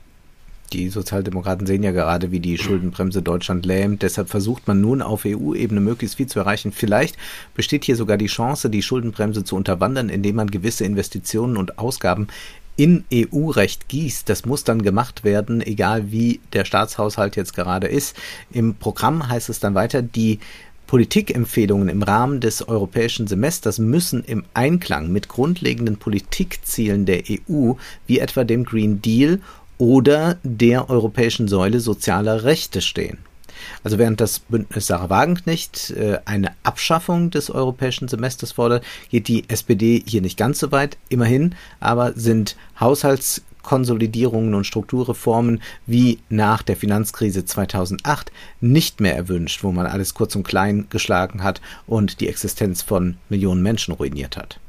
Die 0.72 0.88
Sozialdemokraten 0.88 1.66
sehen 1.66 1.83
ja 1.83 1.92
gerade, 1.92 2.31
wie 2.31 2.40
die 2.40 2.59
Schuldenbremse 2.59 3.22
Deutschland 3.22 3.66
lähmt. 3.66 4.02
Deshalb 4.02 4.29
versucht 4.29 4.66
man 4.66 4.81
nun 4.81 5.02
auf 5.02 5.24
EU-Ebene 5.24 5.81
möglichst 5.81 6.16
viel 6.16 6.26
zu 6.26 6.38
erreichen. 6.40 6.72
Vielleicht 6.72 7.16
besteht 7.55 7.85
hier 7.85 7.96
sogar 7.96 8.16
die 8.16 8.26
Chance, 8.26 8.70
die 8.70 8.83
Schuldenbremse 8.83 9.44
zu 9.44 9.57
unterwandern, 9.57 10.09
indem 10.09 10.37
man 10.37 10.50
gewisse 10.50 10.85
Investitionen 10.85 11.57
und 11.57 11.79
Ausgaben 11.79 12.29
in 12.76 13.05
EU-Recht 13.12 13.88
gießt. 13.88 14.29
Das 14.29 14.44
muss 14.44 14.64
dann 14.64 14.83
gemacht 14.83 15.24
werden, 15.24 15.62
egal 15.62 16.12
wie 16.12 16.40
der 16.52 16.64
Staatshaushalt 16.64 17.37
jetzt 17.37 17.55
gerade 17.55 17.87
ist. 17.87 18.16
Im 18.50 18.74
Programm 18.74 19.29
heißt 19.29 19.48
es 19.48 19.61
dann 19.61 19.74
weiter, 19.74 20.02
die 20.02 20.40
Politikempfehlungen 20.87 21.88
im 21.88 22.02
Rahmen 22.02 22.40
des 22.40 22.66
europäischen 22.68 23.26
Semesters 23.26 23.79
müssen 23.79 24.22
im 24.22 24.44
Einklang 24.55 25.11
mit 25.11 25.29
grundlegenden 25.29 25.96
Politikzielen 25.96 27.07
der 27.07 27.24
EU, 27.29 27.72
wie 28.07 28.20
etwa 28.20 28.44
dem 28.44 28.64
Green 28.64 29.02
Deal 29.02 29.40
oder 29.78 30.38
der 30.42 30.90
europäischen 30.90 31.48
Säule 31.48 31.80
sozialer 31.80 32.44
Rechte 32.44 32.80
stehen. 32.80 33.18
Also 33.82 33.98
während 33.98 34.20
das 34.20 34.40
Bündnis 34.40 34.86
Sarah 34.86 35.10
Wagenknecht 35.10 35.90
äh, 35.90 36.18
eine 36.24 36.52
Abschaffung 36.62 37.30
des 37.30 37.50
europäischen 37.50 38.08
Semesters 38.08 38.52
fordert, 38.52 38.84
geht 39.10 39.28
die 39.28 39.48
SPD 39.48 40.02
hier 40.06 40.22
nicht 40.22 40.36
ganz 40.38 40.58
so 40.58 40.72
weit. 40.72 40.96
Immerhin 41.08 41.54
aber 41.80 42.12
sind 42.14 42.56
Haushaltskonsolidierungen 42.78 44.54
und 44.54 44.64
Strukturreformen 44.64 45.62
wie 45.86 46.20
nach 46.28 46.62
der 46.62 46.76
Finanzkrise 46.76 47.44
2008 47.44 48.32
nicht 48.60 49.00
mehr 49.00 49.16
erwünscht, 49.16 49.62
wo 49.64 49.72
man 49.72 49.86
alles 49.86 50.14
kurz 50.14 50.36
und 50.36 50.44
klein 50.44 50.86
geschlagen 50.90 51.42
hat 51.42 51.60
und 51.86 52.20
die 52.20 52.28
Existenz 52.28 52.82
von 52.82 53.16
Millionen 53.28 53.62
Menschen 53.62 53.94
ruiniert 53.94 54.36
hat. 54.36 54.60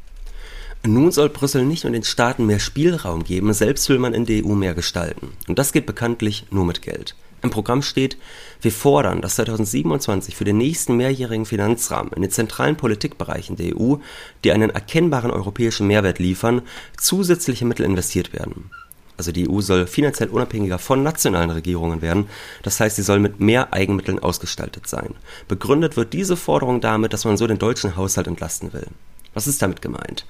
Nun 0.86 1.12
soll 1.12 1.30
Brüssel 1.30 1.66
nicht 1.66 1.84
nur 1.84 1.94
den 1.94 2.04
Staaten 2.04 2.46
mehr 2.46 2.60
Spielraum 2.60 3.24
geben, 3.24 3.54
selbst 3.54 3.90
will 3.90 4.00
man 4.00 4.14
in 4.14 4.26
der 4.26 4.46
EU 4.46 4.54
mehr 4.54 4.74
gestalten. 4.74 5.34
Und 5.48 5.60
das 5.60 5.74
geht 5.74 5.86
bekanntlich 5.86 6.46
nur 6.52 6.66
mit 6.66 6.82
Geld. 6.82 7.16
Im 7.44 7.52
Programm 7.52 7.82
steht, 7.84 8.18
wir 8.62 8.72
fordern, 8.72 9.22
dass 9.22 9.36
2027 9.36 10.36
für 10.36 10.44
den 10.44 10.58
nächsten 10.58 10.98
mehrjährigen 10.98 11.46
Finanzrahmen 11.46 12.12
in 12.14 12.24
den 12.24 12.32
zentralen 12.32 12.76
Politikbereichen 12.76 13.56
der 13.56 13.78
EU, 13.78 13.98
die 14.44 14.52
einen 14.52 14.72
erkennbaren 14.72 15.30
europäischen 15.30 15.88
Mehrwert 15.88 16.20
liefern, 16.20 16.64
zusätzliche 16.98 17.66
Mittel 17.66 17.86
investiert 17.86 18.34
werden. 18.34 18.72
Also 19.18 19.32
die 19.32 19.50
EU 19.50 19.62
soll 19.62 19.88
finanziell 19.88 20.30
unabhängiger 20.30 20.80
von 20.80 21.04
nationalen 21.04 21.50
Regierungen 21.50 22.02
werden, 22.02 22.28
das 22.64 22.80
heißt, 22.80 22.96
sie 22.96 23.04
soll 23.04 23.20
mit 23.20 23.40
mehr 23.40 23.74
Eigenmitteln 23.74 24.20
ausgestaltet 24.20 24.88
sein. 24.88 25.16
Begründet 25.48 25.98
wird 25.98 26.14
diese 26.14 26.38
Forderung 26.38 26.82
damit, 26.82 27.14
dass 27.14 27.26
man 27.26 27.38
so 27.38 27.48
den 27.48 27.60
deutschen 27.60 27.96
Haushalt 27.96 28.28
entlasten 28.28 28.74
will. 28.74 28.88
Was 29.34 29.48
ist 29.48 29.62
damit 29.62 29.82
gemeint? 29.82 30.26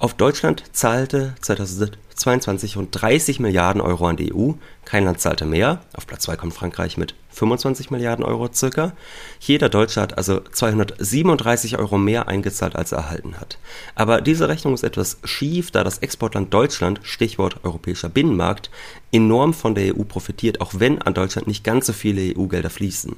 Auf 0.00 0.14
Deutschland 0.14 0.64
zahlte 0.72 1.34
2022 1.42 2.78
rund 2.78 2.88
30 2.90 3.38
Milliarden 3.38 3.82
Euro 3.82 4.06
an 4.06 4.16
die 4.16 4.34
EU. 4.34 4.52
Kein 4.86 5.04
Land 5.04 5.20
zahlte 5.20 5.44
mehr. 5.44 5.82
Auf 5.92 6.06
Platz 6.06 6.22
2 6.22 6.36
kommt 6.36 6.54
Frankreich 6.54 6.96
mit 6.96 7.14
25 7.28 7.90
Milliarden 7.90 8.24
Euro 8.24 8.48
circa. 8.50 8.94
Jeder 9.40 9.68
Deutsche 9.68 10.00
hat 10.00 10.16
also 10.16 10.40
237 10.40 11.76
Euro 11.76 11.98
mehr 11.98 12.28
eingezahlt, 12.28 12.76
als 12.76 12.92
er 12.92 12.98
erhalten 13.00 13.38
hat. 13.38 13.58
Aber 13.94 14.22
diese 14.22 14.48
Rechnung 14.48 14.72
ist 14.72 14.84
etwas 14.84 15.18
schief, 15.24 15.70
da 15.70 15.84
das 15.84 15.98
Exportland 15.98 16.54
Deutschland, 16.54 17.00
Stichwort 17.02 17.62
europäischer 17.62 18.08
Binnenmarkt, 18.08 18.70
enorm 19.12 19.52
von 19.52 19.74
der 19.74 19.94
EU 19.98 20.04
profitiert, 20.04 20.62
auch 20.62 20.72
wenn 20.78 21.02
an 21.02 21.12
Deutschland 21.12 21.46
nicht 21.46 21.62
ganz 21.62 21.84
so 21.84 21.92
viele 21.92 22.38
EU-Gelder 22.38 22.70
fließen. 22.70 23.16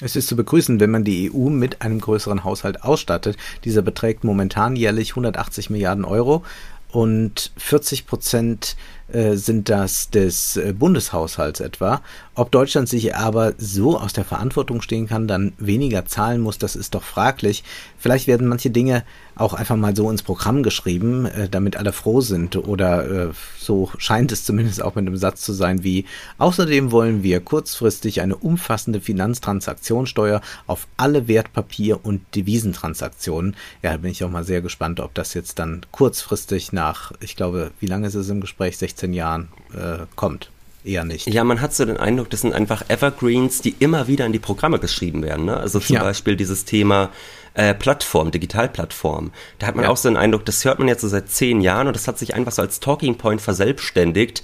Es 0.00 0.14
ist 0.14 0.28
zu 0.28 0.36
begrüßen, 0.36 0.78
wenn 0.78 0.90
man 0.90 1.02
die 1.02 1.32
EU 1.32 1.48
mit 1.48 1.82
einem 1.82 2.00
größeren 2.00 2.44
Haushalt 2.44 2.84
ausstattet. 2.84 3.36
Dieser 3.64 3.82
beträgt 3.82 4.22
momentan 4.22 4.76
jährlich 4.76 5.10
180 5.10 5.70
Milliarden 5.70 6.04
Euro 6.04 6.44
und 6.92 7.50
40 7.56 8.06
Prozent 8.06 8.76
äh, 9.12 9.36
sind 9.36 9.68
das 9.68 10.10
des 10.10 10.56
äh, 10.56 10.72
Bundeshaushalts 10.72 11.60
etwa. 11.60 12.02
Ob 12.34 12.50
Deutschland 12.50 12.88
sich 12.88 13.16
aber 13.16 13.54
so 13.58 13.98
aus 13.98 14.12
der 14.12 14.24
Verantwortung 14.24 14.82
stehen 14.82 15.06
kann, 15.06 15.26
dann 15.26 15.52
weniger 15.58 16.06
zahlen 16.06 16.40
muss, 16.40 16.58
das 16.58 16.76
ist 16.76 16.94
doch 16.94 17.02
fraglich. 17.02 17.64
Vielleicht 17.98 18.26
werden 18.26 18.46
manche 18.46 18.70
Dinge 18.70 19.04
auch 19.34 19.54
einfach 19.54 19.76
mal 19.76 19.94
so 19.94 20.10
ins 20.10 20.22
Programm 20.22 20.62
geschrieben, 20.62 21.26
äh, 21.26 21.48
damit 21.48 21.76
alle 21.76 21.92
froh 21.92 22.20
sind. 22.20 22.56
Oder 22.56 23.32
so 23.58 23.90
scheint 23.98 24.32
es 24.32 24.44
zumindest 24.44 24.82
auch 24.82 24.94
mit 24.94 25.06
einem 25.06 25.16
Satz 25.16 25.42
zu 25.42 25.52
sein 25.52 25.84
wie, 25.84 26.04
außerdem 26.38 26.90
wollen 26.90 27.22
wir 27.22 27.40
kurzfristig 27.40 28.20
eine 28.20 28.36
umfassende 28.36 29.00
Finanztransaktionssteuer 29.00 30.40
auf 30.66 30.86
alle 30.96 31.28
Wertpapier- 31.28 32.00
und 32.02 32.22
Devisentransaktionen. 32.34 33.56
Ja, 33.82 33.92
da 33.92 33.96
bin 33.98 34.10
ich 34.10 34.24
auch 34.24 34.30
mal 34.30 34.44
sehr 34.44 34.60
gespannt, 34.60 35.00
ob 35.00 35.14
das 35.14 35.34
jetzt 35.34 35.58
dann 35.58 35.82
kurzfristig 35.92 36.72
nach, 36.72 37.12
ich 37.20 37.36
glaube, 37.36 37.70
wie 37.80 37.86
lange 37.86 38.06
ist 38.06 38.14
es 38.14 38.28
im 38.28 38.40
Gespräch, 38.40 38.76
16 38.98 39.12
Jahren 39.12 39.48
äh, 39.72 40.06
kommt 40.16 40.50
eher 40.84 41.04
nicht. 41.04 41.28
Ja, 41.28 41.44
man 41.44 41.60
hat 41.60 41.72
so 41.72 41.84
den 41.84 41.96
Eindruck, 41.96 42.30
das 42.30 42.40
sind 42.40 42.52
einfach 42.52 42.88
Evergreens, 42.88 43.60
die 43.60 43.74
immer 43.78 44.08
wieder 44.08 44.26
in 44.26 44.32
die 44.32 44.38
Programme 44.38 44.78
geschrieben 44.78 45.22
werden. 45.22 45.44
Ne? 45.44 45.56
Also 45.56 45.78
zum 45.78 45.96
ja. 45.96 46.02
Beispiel 46.02 46.36
dieses 46.36 46.64
Thema 46.64 47.10
äh, 47.54 47.74
Plattform, 47.74 48.30
Digitalplattform. 48.30 49.30
Da 49.58 49.68
hat 49.68 49.76
man 49.76 49.84
ja. 49.84 49.90
auch 49.90 49.96
so 49.96 50.08
den 50.08 50.16
Eindruck, 50.16 50.44
das 50.46 50.64
hört 50.64 50.78
man 50.80 50.88
jetzt 50.88 51.02
so 51.02 51.08
seit 51.08 51.30
zehn 51.30 51.60
Jahren 51.60 51.86
und 51.86 51.94
das 51.94 52.08
hat 52.08 52.18
sich 52.18 52.34
einfach 52.34 52.52
so 52.52 52.62
als 52.62 52.80
Talking 52.80 53.16
Point 53.16 53.40
verselbstständigt 53.40 54.42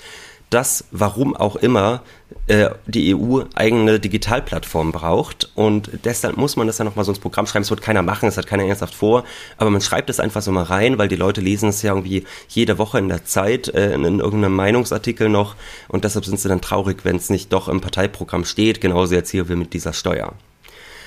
dass, 0.50 0.84
warum 0.92 1.34
auch 1.34 1.56
immer, 1.56 2.02
äh, 2.46 2.70
die 2.87 3.14
EU 3.14 3.42
eigene 3.54 3.98
Digitalplattform 3.98 4.92
braucht 4.92 5.50
und 5.54 5.90
deshalb 6.04 6.37
muss 6.37 6.57
man 6.57 6.66
das 6.66 6.78
ja 6.78 6.85
nochmal 6.85 7.04
so 7.04 7.12
ins 7.12 7.18
Programm 7.18 7.46
schreiben. 7.46 7.62
Es 7.62 7.70
wird 7.70 7.83
keiner 7.83 8.02
machen, 8.02 8.28
es 8.28 8.37
hat 8.37 8.46
keiner 8.46 8.64
ernsthaft 8.64 8.94
vor, 8.94 9.24
aber 9.57 9.70
man 9.70 9.80
schreibt 9.80 10.11
es 10.11 10.20
einfach 10.20 10.42
so 10.42 10.52
mal 10.52 10.64
rein, 10.64 10.98
weil 10.98 11.09
die 11.09 11.16
Leute 11.16 11.40
lesen 11.40 11.70
es 11.70 11.83
ja 11.83 11.92
irgendwie 11.92 12.24
jede 12.48 12.78
Woche 12.78 12.98
in 12.98 13.09
der 13.09 13.24
Zeit, 13.24 13.68
äh, 13.68 13.94
in, 13.94 14.04
in 14.04 14.20
irgendeinem 14.20 14.57
Meinungsartikel 14.57 15.28
noch 15.28 15.57
und 15.88 16.04
deshalb 16.04 16.24
sind 16.24 16.38
sie 16.38 16.48
dann 16.48 16.61
traurig, 16.61 17.04
wenn 17.04 17.16
es 17.16 17.30
nicht 17.30 17.52
doch 17.52 17.68
im 17.68 17.80
Parteiprogramm 17.80 18.44
steht, 18.44 18.80
genauso 18.80 19.14
jetzt 19.14 19.30
hier 19.30 19.48
wie 19.48 19.57
mit 19.57 19.72
dieser 19.72 19.92
Steuer. 19.92 20.35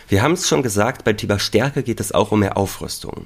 Wir 0.10 0.22
haben 0.22 0.32
es 0.32 0.48
schon 0.48 0.63
gesagt, 0.63 1.04
bei 1.04 1.12
Thema 1.12 1.38
Stärke 1.38 1.84
geht 1.84 2.00
es 2.00 2.13
auch 2.13 2.32
um 2.32 2.39
mehr 2.39 2.56
Aufrüstung. 2.56 3.26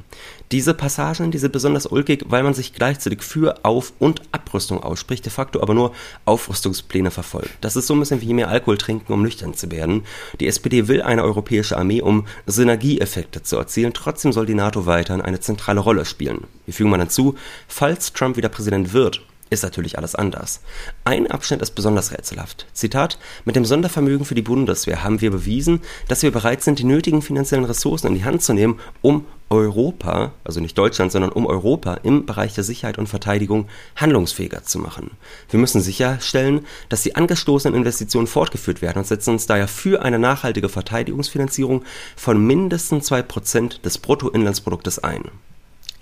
Diese 0.52 0.74
Passagen, 0.74 1.30
die 1.30 1.38
sind 1.38 1.54
besonders 1.54 1.86
ulkig, 1.86 2.26
weil 2.30 2.42
man 2.42 2.56
sich 2.56 2.74
gleichzeitig 2.74 3.22
für 3.22 3.64
Auf- 3.64 3.94
und 4.00 4.24
Abrüstung 4.32 4.82
ausspricht, 4.82 5.24
de 5.24 5.32
facto 5.32 5.62
aber 5.62 5.76
nur 5.76 5.94
Aufrüstungspläne 6.26 7.12
verfolgt. 7.12 7.52
Das 7.62 7.76
ist 7.76 7.86
so 7.86 7.94
ein 7.94 8.00
bisschen 8.00 8.22
wie 8.22 8.34
mehr 8.34 8.50
Alkohol 8.50 8.80
trinken, 8.80 9.14
um 9.14 9.22
nüchtern 9.22 9.54
zu 9.54 9.70
werden. 9.70 10.06
Die 10.40 10.48
SPD 10.48 10.88
will 10.88 11.04
eine 11.04 11.24
europäische 11.24 11.78
Armee, 11.78 12.02
um 12.02 12.26
Synergieeffekte 12.48 13.44
zu 13.44 13.58
erzielen. 13.58 13.94
Trotzdem 13.94 14.34
soll 14.34 14.48
die 14.48 14.56
NATO 14.56 14.88
weiterhin 14.88 15.22
eine 15.22 15.40
zentrale 15.40 15.82
Rolle 15.82 16.06
spielen. 16.06 16.46
Wir 16.66 16.74
fügen 16.74 16.90
mal 16.90 17.00
hinzu, 17.00 17.36
falls 17.68 18.12
Trump 18.12 18.38
wieder 18.38 18.50
Präsident 18.50 18.92
wird, 18.92 19.22
ist 19.52 19.64
natürlich 19.64 19.98
alles 19.98 20.16
anders. 20.16 20.62
Ein 21.04 21.30
Abschnitt 21.30 21.62
ist 21.62 21.76
besonders 21.76 22.12
rätselhaft. 22.12 22.66
Zitat: 22.74 23.20
Mit 23.46 23.56
dem 23.56 23.66
Sondervermögen 23.66 24.26
für 24.26 24.34
die 24.34 24.42
Bundeswehr 24.42 25.04
haben 25.04 25.22
wir 25.22 25.30
bewiesen, 25.30 25.82
dass 26.08 26.24
wir 26.24 26.32
bereit 26.32 26.64
sind, 26.64 26.80
die 26.80 26.86
nötigen 26.86 27.22
finanziellen 27.22 27.66
Ressourcen 27.66 28.08
in 28.08 28.16
die 28.16 28.26
Hand 28.26 28.42
zu 28.42 28.54
nehmen, 28.54 28.80
um 29.02 29.26
Europa, 29.52 30.32
also 30.46 30.62
nicht 30.62 30.78
Deutschland, 30.78 31.12
sondern 31.12 31.32
um 31.32 31.46
Europa 31.46 31.96
im 32.04 32.26
Bereich 32.26 32.56
der 32.56 32.64
Sicherheit 32.64 32.98
und 32.98 33.08
Verteidigung 33.08 33.68
handlungsfähiger 33.98 34.64
zu 34.64 34.80
machen. 34.80 35.12
Wir 35.50 35.60
müssen 35.60 35.82
sicherstellen, 35.82 36.66
dass 36.88 37.04
die 37.04 37.16
angestoßenen 37.16 37.78
Investitionen 37.78 38.28
fortgeführt 38.28 38.82
werden 38.82 39.00
und 39.00 39.08
setzen 39.08 39.32
uns 39.32 39.48
daher 39.48 39.68
für 39.68 40.02
eine 40.04 40.20
nachhaltige 40.20 40.70
Verteidigungsfinanzierung 40.70 41.84
von 42.16 42.44
mindestens 42.44 43.06
zwei 43.08 43.22
Prozent 43.22 43.86
des 43.86 43.98
Bruttoinlandsproduktes 43.98 45.00
ein. 45.00 45.26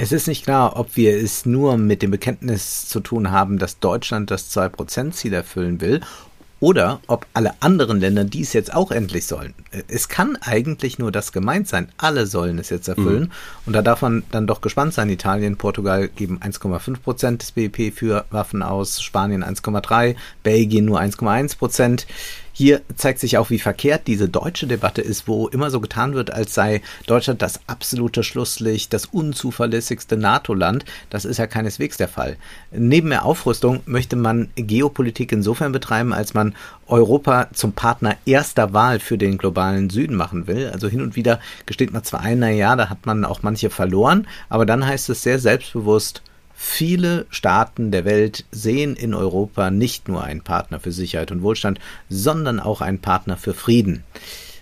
Es 0.02 0.14
ist 0.14 0.30
nicht 0.30 0.46
klar, 0.46 0.80
ob 0.80 0.96
wir 0.96 1.18
es 1.18 1.46
nur 1.46 1.76
mit 1.76 2.02
dem 2.02 2.10
Bekenntnis 2.10 2.88
zu 2.88 3.02
tun 3.02 3.32
haben, 3.32 3.58
dass 3.58 3.80
Deutschland 3.80 4.32
das 4.32 4.50
2%-Ziel 4.56 5.34
erfüllen 5.34 5.82
will 5.82 6.00
oder 6.62 7.02
ob 7.08 7.26
alle 7.34 7.62
anderen 7.62 8.00
Länder 8.00 8.24
dies 8.24 8.54
jetzt 8.54 8.74
auch 8.74 8.92
endlich 8.92 9.26
sollen. 9.26 9.54
Es 9.90 10.08
kann 10.08 10.38
eigentlich 10.40 11.00
nur 11.00 11.12
das 11.12 11.34
gemeint 11.34 11.68
sein. 11.68 11.90
Alle 11.98 12.28
sollen 12.28 12.60
es 12.60 12.70
jetzt 12.70 12.88
erfüllen. 12.88 13.24
Mhm. 13.24 13.32
Und 13.66 13.74
da 13.74 13.82
darf 13.82 14.02
man 14.02 14.24
dann 14.32 14.48
doch 14.48 14.62
gespannt 14.62 14.94
sein. 14.94 15.10
Italien, 15.10 15.58
Portugal 15.58 16.08
geben 16.08 16.40
1,5 16.40 17.00
Prozent 17.02 17.42
des 17.42 17.52
BIP 17.52 17.94
für 17.94 18.24
Waffen 18.32 18.64
aus, 18.64 19.02
Spanien 19.02 19.44
1,3, 19.44 20.16
Belgien 20.44 20.86
nur 20.86 21.02
1,1 21.02 21.58
Prozent. 21.58 22.08
Hier 22.60 22.82
zeigt 22.98 23.22
sich 23.22 23.38
auch, 23.38 23.52
wie 23.52 23.58
verkehrt 23.58 24.06
diese 24.08 24.28
deutsche 24.28 24.68
Debatte 24.68 25.02
ist, 25.02 25.30
wo 25.30 25.48
immer 25.48 25.72
so 25.72 25.80
getan 25.80 26.14
wird, 26.14 26.30
als 26.30 26.54
sei 26.54 26.82
Deutschland 27.08 27.42
das 27.42 27.62
absolute 27.68 28.22
Schlusslicht, 28.22 28.92
das 28.92 29.06
unzuverlässigste 29.06 30.18
NATO-Land. 30.18 30.84
Das 31.10 31.24
ist 31.24 31.38
ja 31.38 31.48
keineswegs 31.48 31.96
der 31.96 32.10
Fall. 32.10 32.36
Neben 32.72 33.08
mehr 33.08 33.24
Aufrüstung 33.24 33.80
möchte 33.86 34.18
man 34.18 34.50
Geopolitik 34.56 35.32
insofern 35.32 35.72
betreiben, 35.72 36.12
als 36.12 36.34
man 36.34 36.54
Europa 36.86 37.48
zum 37.54 37.72
Partner 37.72 38.18
erster 38.26 38.74
Wahl 38.74 39.00
für 39.00 39.18
den 39.18 39.38
globalen 39.38 39.90
Süden 39.90 40.18
machen 40.18 40.46
will. 40.48 40.70
Also 40.74 40.90
hin 40.90 41.02
und 41.02 41.16
wieder 41.16 41.40
gesteht 41.66 41.94
man 41.94 42.04
zwar 42.04 42.20
ein, 42.20 42.40
naja, 42.40 42.76
da 42.76 42.90
hat 42.90 43.06
man 43.06 43.24
auch 43.24 43.42
manche 43.42 43.70
verloren, 43.70 44.28
aber 44.50 44.66
dann 44.66 44.86
heißt 44.86 45.10
es 45.10 45.24
sehr 45.24 45.40
selbstbewusst, 45.40 46.24
Viele 46.62 47.26
Staaten 47.30 47.90
der 47.90 48.04
Welt 48.04 48.44
sehen 48.52 48.98
in 48.98 49.14
Europa 49.14 49.72
nicht 49.72 50.10
nur 50.10 50.26
einen 50.26 50.42
Partner 50.42 50.82
für 50.82 50.92
Sicherheit 50.92 51.32
und 51.32 51.42
Wohlstand, 51.42 51.80
sondern 52.10 52.60
auch 52.60 52.82
einen 52.82 53.00
Partner 53.00 53.38
für 53.38 53.54
Frieden. 53.54 54.04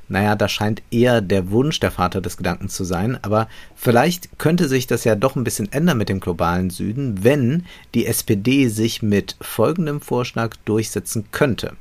Naja, 0.08 0.36
das 0.36 0.52
scheint 0.52 0.84
eher 0.92 1.22
der 1.22 1.50
Wunsch 1.50 1.80
der 1.80 1.90
Vater 1.90 2.22
des 2.22 2.38
Gedankens 2.38 2.76
zu 2.76 2.84
sein, 2.84 3.18
aber 3.24 3.50
vielleicht 3.76 4.38
könnte 4.38 4.68
sich 4.70 4.86
das 4.86 5.06
ja 5.06 5.16
doch 5.16 5.36
ein 5.36 5.44
bisschen 5.44 5.72
ändern 5.72 5.98
mit 5.98 6.08
dem 6.08 6.20
globalen 6.20 6.70
Süden, 6.70 7.24
wenn 7.24 7.66
die 7.96 8.06
SPD 8.06 8.68
sich 8.68 9.02
mit 9.02 9.36
folgendem 9.42 10.00
Vorschlag 10.00 10.56
durchsetzen 10.66 11.26
könnte. 11.32 11.74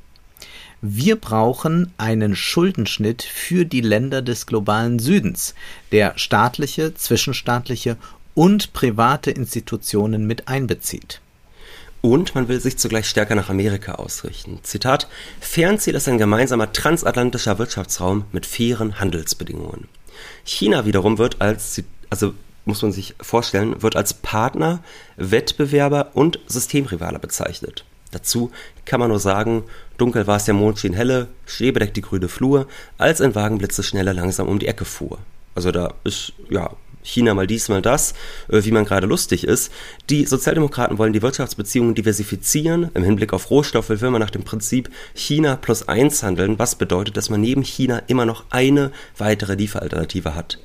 Wir 0.81 1.17
brauchen 1.17 1.93
einen 1.99 2.35
Schuldenschnitt 2.35 3.23
für 3.23 3.67
die 3.67 3.83
Länder 3.83 4.23
des 4.23 4.47
globalen 4.47 4.99
Südens, 4.99 5.55
der 5.93 6.15
staatliche, 6.17 6.95
zwischenstaatliche 6.95 7.99
und 8.37 8.73
private 8.75 9.33
Institutionen 9.33 10.27
mit 10.27 10.47
einbezieht. 10.47 11.21
Und 12.03 12.37
man 12.37 12.47
will 12.47 12.61
sich 12.61 12.79
zugleich 12.79 13.09
stärker 13.09 13.35
nach 13.35 13.51
Amerika 13.51 13.95
ausrichten. 13.95 14.61
Zitat: 14.63 15.09
Fernziel 15.41 15.97
ist 15.97 16.07
ein 16.07 16.19
gemeinsamer 16.19 16.73
transatlantischer 16.73 17.59
Wirtschaftsraum 17.59 18.27
mit 18.31 18.47
fairen 18.47 19.01
Handelsbedingungen. 19.01 19.89
China 20.45 20.85
wiederum 20.85 21.19
wird 21.19 21.41
als, 21.41 21.83
also 22.11 22.35
muss 22.65 22.83
man 22.83 22.93
sich 22.93 23.15
vorstellen, 23.21 23.83
wird 23.83 23.97
als 23.97 24.15
Partner, 24.15 24.85
Wettbewerber 25.17 26.11
und 26.15 26.39
Systemrivaler 26.47 27.19
bezeichnet. 27.19 27.85
Dazu 28.13 28.51
kann 28.85 29.01
man 29.01 29.09
nur 29.09 29.19
sagen, 29.19 29.65
dunkel 29.99 30.27
war 30.27 30.37
es 30.37 30.45
der 30.45 30.55
Mond 30.55 30.79
schien 30.79 30.93
helle, 30.93 31.29
schneebedeckt 31.47 31.97
die 31.97 32.03
grüne 32.03 32.29
Flur, 32.29 32.69
als 32.99 33.21
ein 33.21 33.35
Wagen 33.35 33.59
blitzeschnelle 33.59 34.13
langsam 34.13 34.47
um 34.47 34.59
die 34.59 34.69
Ecke 34.69 34.85
fuhr. 34.85 35.19
Also 35.55 35.73
da 35.73 35.95
ist, 36.05 36.35
ja, 36.51 36.71
China 37.07 37.35
mal 37.35 37.47
dies, 37.47 37.69
mal 37.69 37.83
das, 37.83 38.13
äh, 38.49 38.65
wie 38.65 38.73
man 38.73 38.85
gerade 38.85 39.07
lustig 39.07 39.45
ist. 39.45 39.73
Die 40.11 40.27
Sozialdemokraten 40.27 40.99
wollen 40.99 41.13
die 41.13 41.23
Wirtschaftsbeziehungen 41.23 41.95
diversifizieren. 41.95 42.91
Im 42.95 43.05
Hinblick 43.05 43.33
auf 43.33 43.51
Rohstoffe 43.51 43.89
will 43.89 44.11
man 44.11 44.21
nach 44.21 44.31
dem 44.31 44.43
Prinzip 44.43 44.91
China 45.15 45.57
plus 45.57 45.89
eins 45.89 46.23
handeln, 46.23 46.59
was 46.59 46.75
bedeutet, 46.75 47.17
dass 47.17 47.31
man 47.31 47.41
neben 47.41 47.63
China 47.63 48.03
immer 48.09 48.27
noch 48.27 48.45
eine 48.51 48.91
weitere 49.17 49.55
Lieferalternative 49.55 50.35
hat. 50.35 50.59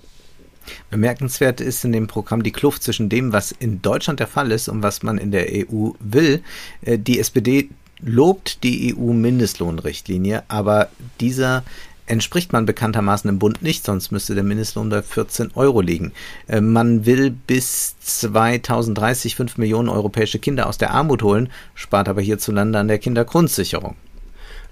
Bemerkenswert 0.90 1.62
ist 1.62 1.84
in 1.86 1.92
dem 1.92 2.08
Programm 2.08 2.44
die 2.44 2.52
Kluft 2.52 2.84
zwischen 2.84 3.10
dem, 3.10 3.34
was 3.34 3.52
in 3.52 3.82
Deutschland 3.82 4.20
der 4.20 4.28
Fall 4.28 4.52
ist 4.52 4.70
und 4.70 4.84
was 4.84 5.04
man 5.04 5.18
in 5.18 5.32
der 5.32 5.48
EU 5.50 5.92
will. 6.00 6.44
Äh, 6.82 6.98
die 6.98 7.20
SPD 7.20 7.70
lobt 8.04 8.64
die 8.64 8.96
EU-Mindestlohnrichtlinie, 8.96 10.44
aber 10.48 10.90
dieser 11.20 11.64
entspricht 12.06 12.54
man 12.54 12.66
bekanntermaßen 12.66 13.30
im 13.30 13.40
Bund 13.40 13.62
nicht, 13.62 13.86
sonst 13.86 14.12
müsste 14.12 14.36
der 14.36 14.44
Mindestlohn 14.44 14.90
bei 14.90 15.02
14 15.02 15.52
Euro 15.56 15.82
liegen. 15.82 16.12
Äh, 16.48 16.62
man 16.62 17.06
will 17.06 17.32
bis 17.32 17.96
2030 18.00 19.36
5 19.36 19.58
Millionen 19.58 19.90
europäische 19.90 20.40
Kinder 20.40 20.68
aus 20.68 20.78
der 20.78 20.92
Armut 20.92 21.24
holen, 21.24 21.50
spart 21.76 22.10
aber 22.10 22.22
hierzulande 22.22 22.80
an 22.80 22.88
der 22.88 23.00
Kindergrundsicherung. 23.00 23.96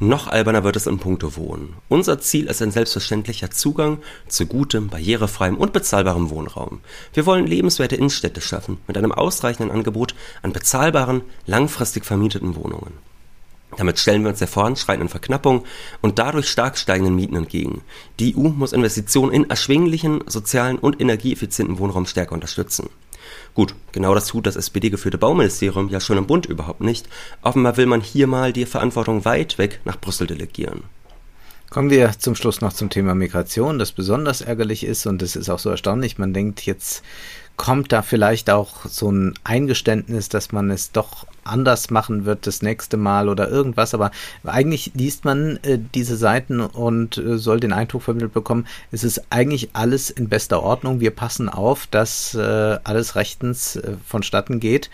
Noch 0.02 0.28
alberner 0.28 0.64
wird 0.64 0.78
es 0.78 0.88
in 0.88 0.98
puncto 0.98 1.36
Wohnen. 1.36 1.74
Unser 1.90 2.20
Ziel 2.20 2.46
ist 2.46 2.62
ein 2.62 2.72
selbstverständlicher 2.72 3.52
Zugang 3.52 3.98
zu 4.30 4.46
gutem, 4.46 4.88
barrierefreiem 4.88 5.58
und 5.58 5.74
bezahlbarem 5.74 6.30
Wohnraum. 6.30 6.80
Wir 7.14 7.26
wollen 7.26 7.46
lebenswerte 7.46 7.98
Innenstädte 7.98 8.40
schaffen 8.40 8.78
mit 8.88 8.98
einem 8.98 9.12
ausreichenden 9.12 9.76
Angebot 9.76 10.16
an 10.42 10.54
bezahlbaren, 10.54 11.22
langfristig 11.48 12.06
vermieteten 12.06 12.56
Wohnungen. 12.56 12.94
Damit 13.80 13.98
stellen 13.98 14.24
wir 14.24 14.30
uns 14.30 14.40
der 14.40 14.50
voranschreitenden 14.50 15.08
Verknappung 15.08 15.64
und 16.02 16.20
dadurch 16.20 16.50
stark 16.50 16.78
steigenden 16.78 17.16
Mieten 17.16 17.38
entgegen. 17.38 17.82
Die 18.20 18.36
EU 18.36 18.50
muss 18.50 18.74
Investitionen 18.74 19.32
in 19.32 19.50
erschwinglichen, 19.50 20.22
sozialen 20.28 20.78
und 20.78 21.00
energieeffizienten 21.00 21.80
Wohnraum 21.80 22.06
stärker 22.06 22.34
unterstützen. 22.34 22.90
Gut, 23.54 23.74
genau 23.94 24.14
das 24.14 24.28
tut 24.28 24.48
das 24.48 24.58
SPD-geführte 24.58 25.18
Bauministerium 25.18 25.88
ja 25.88 26.02
schon 26.02 26.18
im 26.18 26.28
Bund 26.28 26.46
überhaupt 26.46 26.82
nicht. 26.82 27.08
Offenbar 27.42 27.78
will 27.78 27.86
man 27.86 28.02
hier 28.02 28.28
mal 28.28 28.52
die 28.52 28.66
Verantwortung 28.66 29.24
weit 29.24 29.58
weg 29.58 29.80
nach 29.86 29.98
Brüssel 29.98 30.28
delegieren. 30.28 30.84
Kommen 31.70 31.90
wir 31.90 32.12
zum 32.20 32.36
Schluss 32.36 32.60
noch 32.60 32.74
zum 32.74 32.90
Thema 32.90 33.16
Migration, 33.16 33.80
das 33.80 33.94
besonders 33.94 34.42
ärgerlich 34.42 34.84
ist 34.84 35.06
und 35.06 35.22
es 35.22 35.38
ist 35.38 35.50
auch 35.50 35.60
so 35.60 35.70
erstaunlich. 35.70 36.18
Man 36.18 36.34
denkt, 36.34 36.66
jetzt 36.66 37.02
kommt 37.60 37.92
da 37.92 38.02
vielleicht 38.04 38.50
auch 38.50 38.86
so 38.86 39.12
ein 39.12 39.34
Eingeständnis, 39.44 40.30
dass 40.30 40.54
man 40.54 40.72
es 40.72 40.94
doch 40.94 41.28
anders 41.44 41.90
machen 41.90 42.24
wird 42.24 42.48
das 42.48 42.62
nächste 42.62 42.96
Mal 42.96 43.28
oder 43.28 43.50
irgendwas. 43.50 43.94
Aber 43.94 44.12
eigentlich 44.46 44.94
liest 44.96 45.26
man 45.26 45.60
äh, 45.64 45.78
diese 45.94 46.16
Seiten 46.16 46.62
und 46.62 47.18
äh, 47.18 47.38
soll 47.38 47.60
den 47.60 47.74
Eindruck 47.74 48.04
vermittelt 48.04 48.34
bekommen, 48.34 48.66
es 48.94 49.04
ist 49.04 49.24
eigentlich 49.30 49.72
alles 49.74 50.10
in 50.10 50.30
bester 50.30 50.64
Ordnung. 50.64 51.02
Wir 51.02 51.12
passen 51.12 51.50
auf, 51.50 51.86
dass 51.88 52.34
äh, 52.34 52.78
alles 52.86 53.16
rechtens 53.16 53.76
äh, 53.76 53.98
vonstatten 54.08 54.62
geht. 54.62 54.90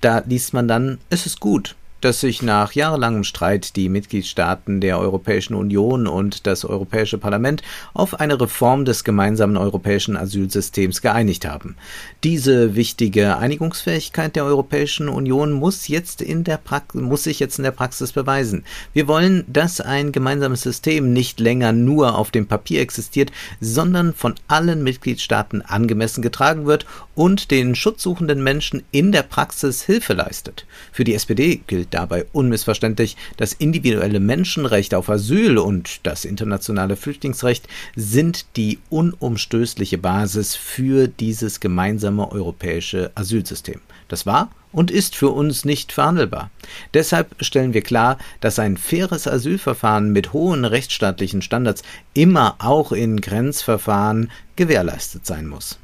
Da 0.00 0.24
liest 0.26 0.52
man 0.52 0.66
dann, 0.66 0.98
es 1.10 1.26
ist 1.26 1.38
gut 1.38 1.76
dass 2.00 2.20
sich 2.20 2.42
nach 2.42 2.72
jahrelangem 2.72 3.24
Streit 3.24 3.76
die 3.76 3.88
Mitgliedstaaten 3.88 4.80
der 4.80 4.98
Europäischen 4.98 5.54
Union 5.54 6.06
und 6.06 6.46
das 6.46 6.64
Europäische 6.64 7.18
Parlament 7.18 7.62
auf 7.94 8.20
eine 8.20 8.40
Reform 8.40 8.84
des 8.84 9.04
gemeinsamen 9.04 9.56
europäischen 9.56 10.16
Asylsystems 10.16 11.02
geeinigt 11.02 11.46
haben. 11.46 11.76
Diese 12.24 12.74
wichtige 12.74 13.36
Einigungsfähigkeit 13.36 14.36
der 14.36 14.44
Europäischen 14.44 15.08
Union 15.08 15.52
muss 15.52 15.88
jetzt 15.88 16.22
in 16.22 16.44
der 16.44 16.56
Praxis, 16.56 17.00
muss 17.00 17.24
sich 17.24 17.40
jetzt 17.40 17.58
in 17.58 17.64
der 17.64 17.70
Praxis 17.70 18.12
beweisen. 18.12 18.64
Wir 18.92 19.08
wollen, 19.08 19.44
dass 19.46 19.80
ein 19.80 20.12
gemeinsames 20.12 20.62
System 20.62 21.12
nicht 21.12 21.40
länger 21.40 21.72
nur 21.72 22.16
auf 22.16 22.30
dem 22.30 22.46
Papier 22.46 22.80
existiert, 22.80 23.32
sondern 23.60 24.14
von 24.14 24.34
allen 24.48 24.82
Mitgliedstaaten 24.82 25.62
angemessen 25.62 26.22
getragen 26.22 26.66
wird 26.66 26.86
und 27.14 27.50
den 27.50 27.74
schutzsuchenden 27.74 28.42
Menschen 28.42 28.82
in 28.90 29.12
der 29.12 29.22
Praxis 29.22 29.82
Hilfe 29.82 30.14
leistet. 30.14 30.66
Für 30.92 31.04
die 31.04 31.14
SPD 31.14 31.60
gilt 31.66 31.89
dabei 31.90 32.26
unmissverständlich, 32.32 33.16
das 33.36 33.52
individuelle 33.52 34.20
Menschenrecht 34.20 34.94
auf 34.94 35.10
Asyl 35.10 35.58
und 35.58 36.06
das 36.06 36.24
internationale 36.24 36.96
Flüchtlingsrecht 36.96 37.66
sind 37.96 38.46
die 38.56 38.78
unumstößliche 38.88 39.98
Basis 39.98 40.56
für 40.56 41.08
dieses 41.08 41.60
gemeinsame 41.60 42.30
europäische 42.30 43.10
Asylsystem. 43.14 43.80
Das 44.08 44.26
war 44.26 44.50
und 44.72 44.90
ist 44.90 45.16
für 45.16 45.30
uns 45.30 45.64
nicht 45.64 45.92
verhandelbar. 45.92 46.50
Deshalb 46.94 47.34
stellen 47.40 47.74
wir 47.74 47.82
klar, 47.82 48.18
dass 48.40 48.58
ein 48.58 48.76
faires 48.76 49.26
Asylverfahren 49.26 50.12
mit 50.12 50.32
hohen 50.32 50.64
rechtsstaatlichen 50.64 51.42
Standards 51.42 51.82
immer 52.14 52.54
auch 52.58 52.92
in 52.92 53.20
Grenzverfahren 53.20 54.30
gewährleistet 54.54 55.26
sein 55.26 55.48
muss. 55.48 55.79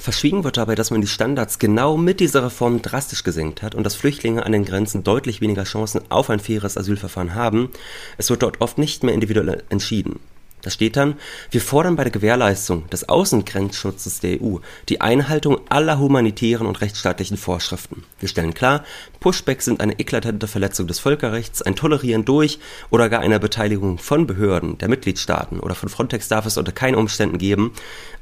Verschwiegen 0.00 0.44
wird 0.44 0.56
dabei, 0.56 0.74
dass 0.74 0.90
man 0.90 1.02
die 1.02 1.06
Standards 1.06 1.58
genau 1.58 1.98
mit 1.98 2.20
dieser 2.20 2.42
Reform 2.42 2.80
drastisch 2.80 3.22
gesenkt 3.22 3.60
hat 3.60 3.74
und 3.74 3.84
dass 3.84 3.94
Flüchtlinge 3.94 4.46
an 4.46 4.52
den 4.52 4.64
Grenzen 4.64 5.04
deutlich 5.04 5.42
weniger 5.42 5.64
Chancen 5.64 6.00
auf 6.08 6.30
ein 6.30 6.40
faires 6.40 6.78
Asylverfahren 6.78 7.34
haben. 7.34 7.70
Es 8.16 8.30
wird 8.30 8.42
dort 8.42 8.62
oft 8.62 8.78
nicht 8.78 9.04
mehr 9.04 9.12
individuell 9.12 9.62
entschieden. 9.68 10.18
Da 10.62 10.70
steht 10.70 10.96
dann, 10.96 11.16
wir 11.50 11.60
fordern 11.60 11.96
bei 11.96 12.04
der 12.04 12.12
Gewährleistung 12.12 12.88
des 12.90 13.08
Außengrenzschutzes 13.08 14.20
der 14.20 14.42
EU 14.42 14.58
die 14.88 15.00
Einhaltung 15.00 15.60
aller 15.68 15.98
humanitären 15.98 16.66
und 16.66 16.80
rechtsstaatlichen 16.80 17.36
Vorschriften. 17.36 18.04
Wir 18.18 18.28
stellen 18.28 18.52
klar, 18.52 18.84
Pushbacks 19.20 19.64
sind 19.64 19.80
eine 19.80 19.98
eklatante 19.98 20.46
Verletzung 20.46 20.86
des 20.86 20.98
Völkerrechts, 20.98 21.62
ein 21.62 21.76
Tolerieren 21.76 22.24
durch 22.24 22.58
oder 22.90 23.08
gar 23.08 23.20
einer 23.20 23.38
Beteiligung 23.38 23.98
von 23.98 24.26
Behörden 24.26 24.76
der 24.78 24.88
Mitgliedstaaten 24.88 25.60
oder 25.60 25.74
von 25.74 25.88
Frontex 25.88 26.28
darf 26.28 26.46
es 26.46 26.58
unter 26.58 26.72
keinen 26.72 26.94
Umständen 26.94 27.38
geben. 27.38 27.72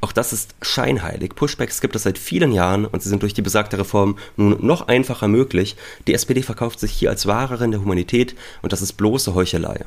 Auch 0.01 0.13
das 0.13 0.33
ist 0.33 0.55
scheinheilig. 0.63 1.35
Pushbacks 1.35 1.81
gibt 1.81 1.97
es 1.97 2.05
seit 2.05 2.19
vielen 2.19 2.53
Jahren 2.53 2.85
und 2.85 3.03
sie 3.03 3.09
sind 3.09 3.23
durch 3.23 3.35
die 3.35 3.43
besagte 3.43 3.79
Reform 3.79 4.17
nun 4.37 4.65
noch 4.65 4.89
einfacher 4.89 5.29
möglich. 5.29 5.77
Die 6.07 6.15
SPD 6.15 6.43
verkauft 6.43 6.79
sich 6.79 6.93
hier 6.93 7.11
als 7.11 7.27
Wahrerin 7.27 7.73
der 7.73 7.81
Humanität 7.81 8.37
und 8.63 8.73
das 8.73 8.83
ist 8.83 8.93
bloße 8.93 9.35
Heuchelei. 9.35 9.85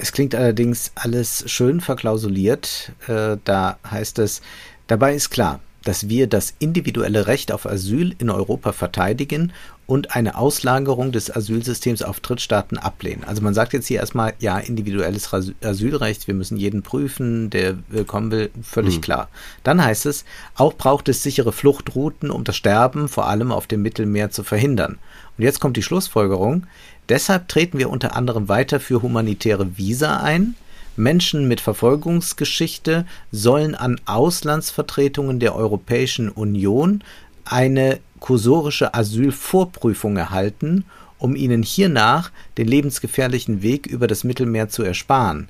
Es 0.00 0.12
klingt 0.12 0.34
allerdings 0.34 0.92
alles 0.94 1.44
schön 1.50 1.80
verklausuliert. 1.80 2.92
Äh, 3.08 3.36
da 3.44 3.78
heißt 3.90 4.20
es, 4.20 4.40
dabei 4.86 5.14
ist 5.14 5.30
klar, 5.30 5.60
dass 5.82 6.08
wir 6.08 6.28
das 6.28 6.54
individuelle 6.60 7.26
Recht 7.26 7.50
auf 7.50 7.66
Asyl 7.66 8.14
in 8.18 8.30
Europa 8.30 8.72
verteidigen 8.72 9.52
und 9.86 10.14
eine 10.14 10.36
Auslagerung 10.36 11.10
des 11.12 11.34
Asylsystems 11.34 12.02
auf 12.02 12.20
Drittstaaten 12.20 12.78
ablehnen. 12.78 13.24
Also 13.24 13.42
man 13.42 13.54
sagt 13.54 13.72
jetzt 13.72 13.86
hier 13.86 14.00
erstmal, 14.00 14.34
ja, 14.38 14.58
individuelles 14.58 15.32
Asylrecht, 15.62 16.26
wir 16.28 16.34
müssen 16.34 16.58
jeden 16.58 16.82
prüfen, 16.82 17.48
der 17.50 17.78
willkommen 17.88 18.30
will, 18.30 18.50
völlig 18.62 18.98
mhm. 18.98 19.00
klar. 19.00 19.28
Dann 19.64 19.82
heißt 19.82 20.06
es, 20.06 20.24
auch 20.54 20.74
braucht 20.74 21.08
es 21.08 21.22
sichere 21.22 21.52
Fluchtrouten, 21.52 22.30
um 22.30 22.44
das 22.44 22.56
Sterben 22.56 23.08
vor 23.08 23.26
allem 23.26 23.50
auf 23.50 23.66
dem 23.66 23.82
Mittelmeer 23.82 24.30
zu 24.30 24.44
verhindern. 24.44 24.98
Und 25.38 25.44
jetzt 25.44 25.58
kommt 25.58 25.76
die 25.76 25.82
Schlussfolgerung, 25.82 26.66
Deshalb 27.08 27.48
treten 27.48 27.78
wir 27.78 27.90
unter 27.90 28.14
anderem 28.16 28.48
weiter 28.48 28.80
für 28.80 29.02
humanitäre 29.02 29.78
Visa 29.78 30.18
ein. 30.18 30.54
Menschen 30.96 31.46
mit 31.48 31.60
Verfolgungsgeschichte 31.60 33.06
sollen 33.30 33.74
an 33.74 34.00
Auslandsvertretungen 34.04 35.38
der 35.38 35.54
Europäischen 35.54 36.28
Union 36.28 37.02
eine 37.44 38.00
kursorische 38.20 38.94
Asylvorprüfung 38.94 40.16
erhalten, 40.16 40.84
um 41.18 41.34
ihnen 41.36 41.62
hiernach 41.62 42.30
den 42.58 42.68
lebensgefährlichen 42.68 43.62
Weg 43.62 43.86
über 43.86 44.06
das 44.06 44.24
Mittelmeer 44.24 44.68
zu 44.68 44.82
ersparen. 44.82 45.48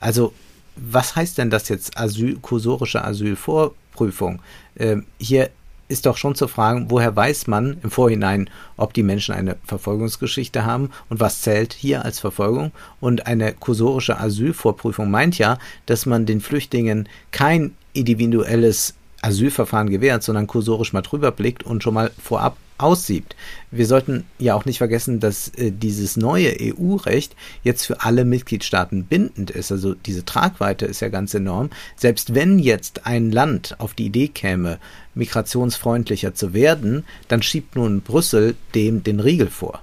Also, 0.00 0.32
was 0.76 1.16
heißt 1.16 1.38
denn 1.38 1.50
das 1.50 1.68
jetzt 1.68 1.98
Asyl, 1.98 2.38
kursorische 2.40 3.04
Asylvorprüfung? 3.04 4.40
Ähm, 4.78 5.06
hier 5.18 5.50
ist 5.90 6.06
doch 6.06 6.16
schon 6.16 6.34
zu 6.34 6.48
fragen, 6.48 6.86
woher 6.88 7.14
weiß 7.14 7.48
man 7.48 7.78
im 7.82 7.90
Vorhinein, 7.90 8.48
ob 8.76 8.94
die 8.94 9.02
Menschen 9.02 9.34
eine 9.34 9.56
Verfolgungsgeschichte 9.64 10.64
haben 10.64 10.90
und 11.08 11.20
was 11.20 11.42
zählt 11.42 11.72
hier 11.72 12.04
als 12.04 12.20
Verfolgung. 12.20 12.72
Und 13.00 13.26
eine 13.26 13.52
kursorische 13.52 14.18
Asylvorprüfung 14.18 15.10
meint 15.10 15.36
ja, 15.38 15.58
dass 15.86 16.06
man 16.06 16.26
den 16.26 16.40
Flüchtlingen 16.40 17.08
kein 17.32 17.74
individuelles 17.92 18.94
Asylverfahren 19.22 19.90
gewährt, 19.90 20.22
sondern 20.22 20.46
kursorisch 20.46 20.92
mal 20.92 21.02
drüber 21.02 21.32
blickt 21.32 21.64
und 21.64 21.82
schon 21.82 21.94
mal 21.94 22.10
vorab 22.22 22.56
aussiebt. 22.82 23.36
Wir 23.70 23.86
sollten 23.86 24.24
ja 24.38 24.54
auch 24.54 24.64
nicht 24.64 24.78
vergessen, 24.78 25.20
dass 25.20 25.48
äh, 25.48 25.70
dieses 25.70 26.16
neue 26.16 26.54
EU-Recht 26.60 27.36
jetzt 27.62 27.86
für 27.86 28.02
alle 28.02 28.24
Mitgliedstaaten 28.24 29.04
bindend 29.04 29.50
ist. 29.50 29.70
Also 29.70 29.94
diese 29.94 30.24
Tragweite 30.24 30.86
ist 30.86 31.00
ja 31.00 31.08
ganz 31.08 31.34
enorm. 31.34 31.70
Selbst 31.96 32.34
wenn 32.34 32.58
jetzt 32.58 33.06
ein 33.06 33.30
Land 33.30 33.76
auf 33.78 33.94
die 33.94 34.06
Idee 34.06 34.28
käme, 34.28 34.78
migrationsfreundlicher 35.14 36.34
zu 36.34 36.54
werden, 36.54 37.04
dann 37.28 37.42
schiebt 37.42 37.76
nun 37.76 38.00
Brüssel 38.00 38.56
dem 38.74 39.02
den 39.02 39.20
Riegel 39.20 39.48
vor. 39.48 39.82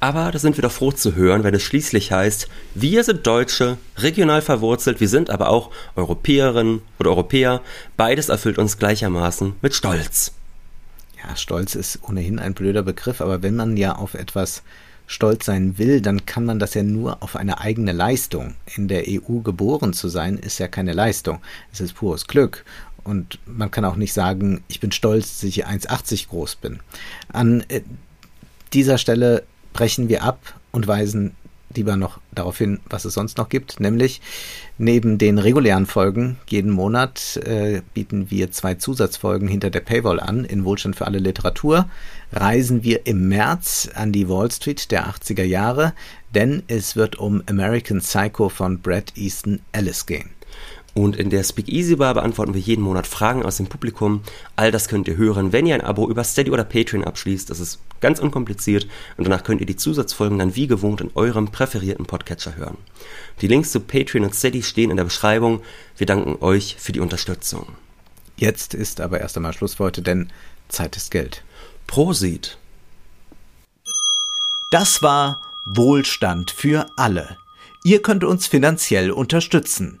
Aber 0.00 0.30
da 0.30 0.38
sind 0.38 0.58
wir 0.58 0.62
doch 0.62 0.72
froh 0.72 0.92
zu 0.92 1.14
hören, 1.14 1.44
wenn 1.44 1.54
es 1.54 1.62
schließlich 1.62 2.12
heißt, 2.12 2.48
wir 2.74 3.04
sind 3.04 3.26
Deutsche, 3.26 3.78
regional 3.96 4.42
verwurzelt, 4.42 5.00
wir 5.00 5.08
sind 5.08 5.30
aber 5.30 5.48
auch 5.48 5.70
Europäerinnen 5.96 6.82
oder 6.98 7.10
Europäer, 7.10 7.62
beides 7.96 8.28
erfüllt 8.28 8.58
uns 8.58 8.78
gleichermaßen 8.78 9.54
mit 9.62 9.74
Stolz 9.74 10.32
ja, 11.26 11.36
Stolz 11.36 11.74
ist 11.74 12.00
ohnehin 12.02 12.38
ein 12.38 12.54
blöder 12.54 12.82
Begriff, 12.82 13.20
aber 13.20 13.42
wenn 13.42 13.56
man 13.56 13.76
ja 13.76 13.96
auf 13.96 14.14
etwas 14.14 14.62
stolz 15.06 15.44
sein 15.44 15.76
will, 15.78 16.00
dann 16.00 16.24
kann 16.24 16.44
man 16.44 16.58
das 16.58 16.74
ja 16.74 16.82
nur 16.82 17.22
auf 17.22 17.36
eine 17.36 17.60
eigene 17.60 17.92
Leistung. 17.92 18.54
In 18.74 18.88
der 18.88 19.04
EU 19.06 19.40
geboren 19.40 19.92
zu 19.92 20.08
sein, 20.08 20.38
ist 20.38 20.58
ja 20.58 20.68
keine 20.68 20.92
Leistung. 20.92 21.40
Es 21.72 21.80
ist 21.80 21.94
pures 21.94 22.26
Glück. 22.26 22.64
Und 23.02 23.38
man 23.44 23.70
kann 23.70 23.84
auch 23.84 23.96
nicht 23.96 24.14
sagen, 24.14 24.64
ich 24.66 24.80
bin 24.80 24.92
stolz, 24.92 25.40
dass 25.40 25.44
ich 25.44 25.66
1,80 25.66 26.28
groß 26.28 26.56
bin. 26.56 26.80
An 27.30 27.62
äh, 27.68 27.82
dieser 28.72 28.96
Stelle 28.96 29.44
brechen 29.74 30.08
wir 30.08 30.22
ab 30.22 30.58
und 30.72 30.86
weisen 30.86 31.34
lieber 31.74 31.96
noch 31.96 32.20
darauf 32.32 32.58
hin, 32.58 32.80
was 32.88 33.04
es 33.04 33.14
sonst 33.14 33.38
noch 33.38 33.48
gibt. 33.48 33.80
Nämlich 33.80 34.20
neben 34.78 35.18
den 35.18 35.38
regulären 35.38 35.86
Folgen 35.86 36.38
jeden 36.48 36.70
Monat 36.70 37.36
äh, 37.44 37.82
bieten 37.94 38.30
wir 38.30 38.50
zwei 38.50 38.74
Zusatzfolgen 38.74 39.48
hinter 39.48 39.70
der 39.70 39.80
Paywall 39.80 40.20
an. 40.20 40.44
In 40.44 40.64
Wohlstand 40.64 40.96
für 40.96 41.06
alle 41.06 41.18
Literatur 41.18 41.88
reisen 42.32 42.82
wir 42.82 43.06
im 43.06 43.28
März 43.28 43.88
an 43.94 44.12
die 44.12 44.28
Wall 44.28 44.50
Street 44.50 44.90
der 44.90 45.08
80er 45.08 45.44
Jahre, 45.44 45.94
denn 46.34 46.62
es 46.68 46.96
wird 46.96 47.16
um 47.16 47.42
American 47.46 48.00
Psycho 48.00 48.48
von 48.48 48.80
Brad 48.80 49.16
Easton 49.16 49.60
Ellis 49.72 50.06
gehen. 50.06 50.30
Und 50.94 51.16
in 51.16 51.28
der 51.28 51.42
Speakeasy 51.42 51.96
Bar 51.96 52.14
beantworten 52.14 52.54
wir 52.54 52.60
jeden 52.60 52.82
Monat 52.82 53.08
Fragen 53.08 53.44
aus 53.44 53.56
dem 53.56 53.66
Publikum. 53.66 54.22
All 54.54 54.70
das 54.70 54.86
könnt 54.86 55.08
ihr 55.08 55.16
hören, 55.16 55.52
wenn 55.52 55.66
ihr 55.66 55.74
ein 55.74 55.80
Abo 55.80 56.08
über 56.08 56.22
Steady 56.22 56.52
oder 56.52 56.62
Patreon 56.62 57.02
abschließt. 57.02 57.50
Das 57.50 57.58
ist 57.58 57.80
ganz 58.00 58.20
unkompliziert 58.20 58.86
und 59.16 59.24
danach 59.24 59.42
könnt 59.42 59.60
ihr 59.60 59.66
die 59.66 59.74
Zusatzfolgen 59.74 60.38
dann 60.38 60.54
wie 60.54 60.68
gewohnt 60.68 61.00
in 61.00 61.10
eurem 61.16 61.50
präferierten 61.50 62.06
Podcatcher 62.06 62.54
hören. 62.54 62.76
Die 63.40 63.48
Links 63.48 63.72
zu 63.72 63.80
Patreon 63.80 64.24
und 64.24 64.36
Steady 64.36 64.62
stehen 64.62 64.92
in 64.92 64.96
der 64.96 65.04
Beschreibung. 65.04 65.62
Wir 65.96 66.06
danken 66.06 66.36
euch 66.40 66.76
für 66.78 66.92
die 66.92 67.00
Unterstützung. 67.00 67.66
Jetzt 68.36 68.72
ist 68.72 69.00
aber 69.00 69.20
erst 69.20 69.36
einmal 69.36 69.52
Schluss 69.52 69.74
für 69.74 69.84
heute, 69.84 70.00
denn 70.00 70.30
Zeit 70.68 70.96
ist 70.96 71.10
Geld. 71.10 71.42
Prosit. 71.88 72.56
Das 74.70 75.02
war 75.02 75.42
Wohlstand 75.66 76.52
für 76.52 76.86
alle. 76.96 77.36
Ihr 77.82 78.00
könnt 78.00 78.22
uns 78.22 78.46
finanziell 78.46 79.10
unterstützen 79.10 80.00